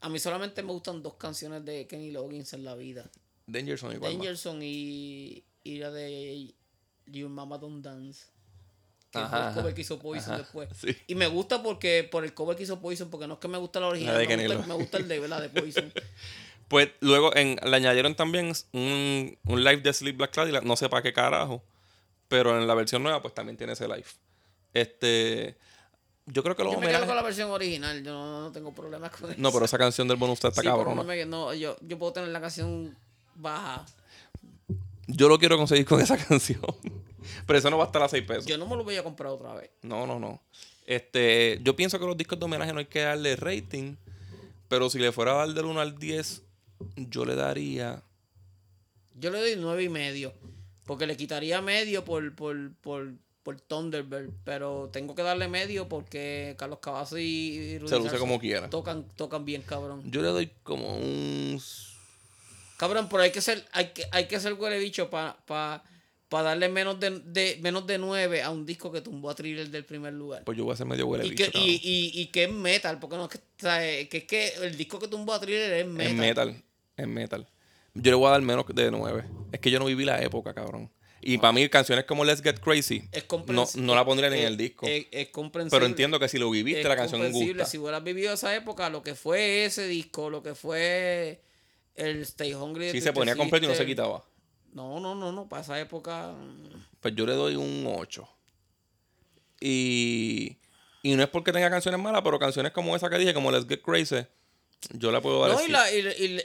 [0.00, 3.04] A mí solamente me gustan dos canciones de Kenny Loggins en la vida.
[3.46, 4.12] Danger Zone igual.
[4.14, 6.54] Dangerson y, y la de
[7.06, 8.24] Your Mama Don't Dance.
[9.10, 10.68] Que Ajá, fue el cover que hizo Poison ajá, después.
[10.80, 10.96] sí.
[11.08, 13.58] Y me gusta porque por el cover que hizo Poison, porque no es que me
[13.58, 15.92] gusta la original, La de me, gusta, me gusta el de, la de Poison.
[16.70, 20.88] Pues luego en, le añadieron también un, un live de Sleep Black Cadillac, no sé
[20.88, 21.64] para qué carajo,
[22.28, 24.04] pero en la versión nueva pues también tiene ese live.
[24.72, 25.56] Este,
[26.26, 28.72] yo creo que los Yo me quedo con la versión original, yo no, no tengo
[28.72, 29.40] problemas con eso.
[29.40, 30.94] No, pero esa canción del bonus está Sí, cabrona.
[30.94, 32.96] no me- no, yo, yo puedo tener la canción
[33.34, 33.84] baja.
[35.08, 36.60] Yo lo quiero conseguir con esa canción.
[37.48, 38.46] pero eso no va a estar a 6 pesos.
[38.46, 39.70] Yo no me lo voy a comprar otra vez.
[39.82, 40.40] No, no, no.
[40.86, 43.96] Este, yo pienso que los discos de homenaje no hay que darle rating,
[44.68, 46.44] pero si le fuera a dar del 1 al 10,
[46.96, 48.02] yo le daría
[49.14, 50.32] Yo le doy nueve y medio.
[50.86, 53.12] Porque le quitaría medio por, por, por
[53.42, 58.38] por Thunderbird, pero tengo que darle medio porque Carlos Cavazo y Rudy Se luce como
[58.38, 58.68] quiera.
[58.68, 60.02] Tocan, tocan bien, cabrón.
[60.10, 61.60] Yo le doy como un.
[62.76, 65.82] Cabrón, pero hay que ser, hay que, hay que ser huele bicho para pa,
[66.28, 69.68] pa darle menos de, de, menos de 9 a un disco que tumbó a Thriller
[69.68, 70.44] del primer lugar.
[70.44, 72.52] Pues yo voy a ser medio huele Y bicho, que, y, y, y que es
[72.52, 75.40] metal, porque no es que, o sea, que es que el disco que tumbó a
[75.40, 76.12] Thriller es metal.
[76.12, 76.62] Es metal.
[77.00, 77.48] Es metal.
[77.94, 79.24] Yo le voy a dar menos de 9.
[79.52, 80.90] Es que yo no viví la época, cabrón.
[81.22, 84.46] Y para mí, canciones como Let's Get Crazy, Es no, no la pondría ni en
[84.46, 84.86] el disco.
[84.86, 85.76] Es, es comprensible.
[85.76, 87.66] Pero entiendo que si lo viviste, Es la canción gusta.
[87.66, 91.42] Si hubieras vivido esa época, lo que fue ese disco, lo que fue
[91.94, 92.86] el Stay Hungry.
[92.86, 94.24] de Si se ponía completo y no se quitaba.
[94.72, 95.48] No, no, no, no.
[95.48, 96.34] Para esa época.
[97.00, 98.26] Pues yo le doy un 8.
[99.60, 100.56] Y,
[101.02, 103.66] y no es porque tenga canciones malas, pero canciones como esa que dije, como Let's
[103.68, 104.26] Get Crazy,
[104.92, 105.52] yo la puedo dar.
[105.56, 105.98] No, y, la- y-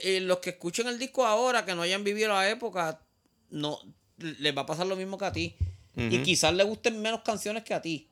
[0.04, 3.00] y- y los que escuchen el disco ahora, que no hayan vivido la época,
[3.50, 3.78] no
[4.18, 5.56] les va a pasar lo mismo que a ti.
[5.96, 8.10] Y quizás les gusten menos canciones que a ti.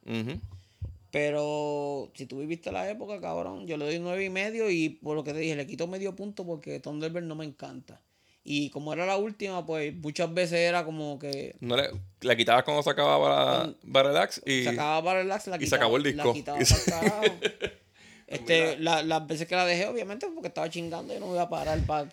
[1.10, 5.14] Pero si tú viviste la época, cabrón, yo le doy nueve y medio y por
[5.14, 8.00] lo que te dije, le quito medio punto porque Thunderbird no me encanta.
[8.42, 12.64] Y como era la última, pues muchas veces era como que No le, la quitabas
[12.64, 15.96] cuando se acababa para, para relax y se acababa para relax, la y se acabó
[15.96, 16.28] el disco.
[16.28, 17.22] La quitaba carajo.
[18.26, 21.48] Este, la- las veces que la dejé, obviamente, porque estaba chingando, yo no voy a
[21.48, 22.08] parar para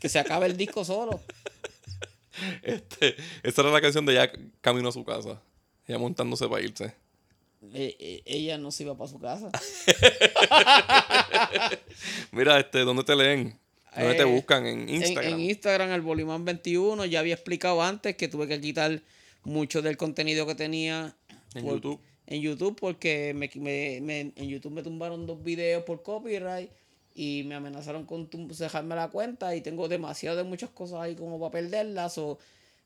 [0.00, 1.20] que se acabe el disco solo.
[2.62, 4.30] este, esa era la canción de ella
[4.60, 5.40] camino a su casa.
[5.86, 6.84] Ella montándose para irse.
[7.72, 9.50] Eh, eh, ella no se iba para su casa.
[12.32, 13.58] Mira, este, ¿dónde te leen?
[13.96, 14.66] ¿Dónde te Eh, buscan?
[14.66, 15.32] En En- Instagram.
[15.32, 19.00] En, Instagram, el Bolimán 21, ya había explicado antes que tuve que quitar
[19.44, 21.14] mucho del contenido que tenía
[21.54, 22.00] En por- YouTube.
[22.26, 26.70] En YouTube, porque me, me- me- en YouTube me tumbaron dos videos por copyright
[27.14, 31.38] y me amenazaron con dejarme la cuenta y tengo demasiado de muchas cosas ahí como
[31.38, 32.18] para perderlas.
[32.18, 32.38] O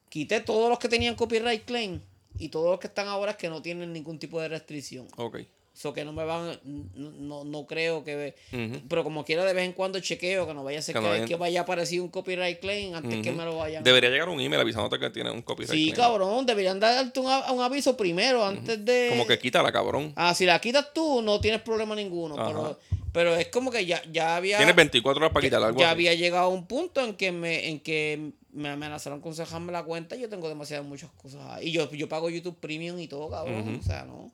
[0.08, 2.00] quité todos los que tenían copyright claim
[2.38, 5.08] y todos los que están ahora es que no tienen ningún tipo de restricción.
[5.16, 5.38] Ok.
[5.72, 6.60] So que no me van,
[6.94, 8.34] no, no, creo que...
[8.52, 8.82] Ujú.
[8.88, 11.24] Pero como quiera de vez en cuando chequeo que no vaya a ser Que que,
[11.26, 13.38] que vaya a aparecer un copyright claim antes que Ujú.
[13.38, 13.82] me lo vayan.
[13.84, 15.72] Debería llegar un email avisándote que tiene un copyright.
[15.72, 15.96] Sí, claim.
[15.96, 19.06] cabrón, deberían darte un, un aviso primero antes de...
[19.10, 20.12] Como que quítala, cabrón.
[20.16, 22.34] Ah, si la quitas tú, no tienes problema ninguno.
[22.34, 22.78] Pero,
[23.12, 24.56] pero es como que ya, ya había...
[24.58, 25.78] Tienes 24 horas para quitar algo.
[25.78, 25.92] ya así.
[25.92, 29.84] había llegado a un punto en que me, en que me amenazaron con cerrarme la
[29.84, 31.68] cuenta y yo tengo demasiadas muchas cosas ahí.
[31.68, 33.78] Y yo, yo pago YouTube Premium y todo, cabrón.
[33.80, 34.30] O sea, no.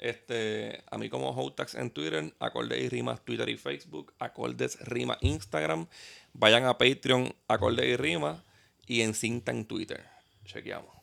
[0.00, 5.18] Este, a mí como Hotax en Twitter, Acordes y Rimas Twitter y Facebook, Acordes Rimas
[5.20, 5.86] Instagram.
[6.32, 8.42] Vayan a Patreon, Acordes y Rimas
[8.86, 10.02] y en Cinta en Twitter.
[10.46, 10.94] Chequeamos.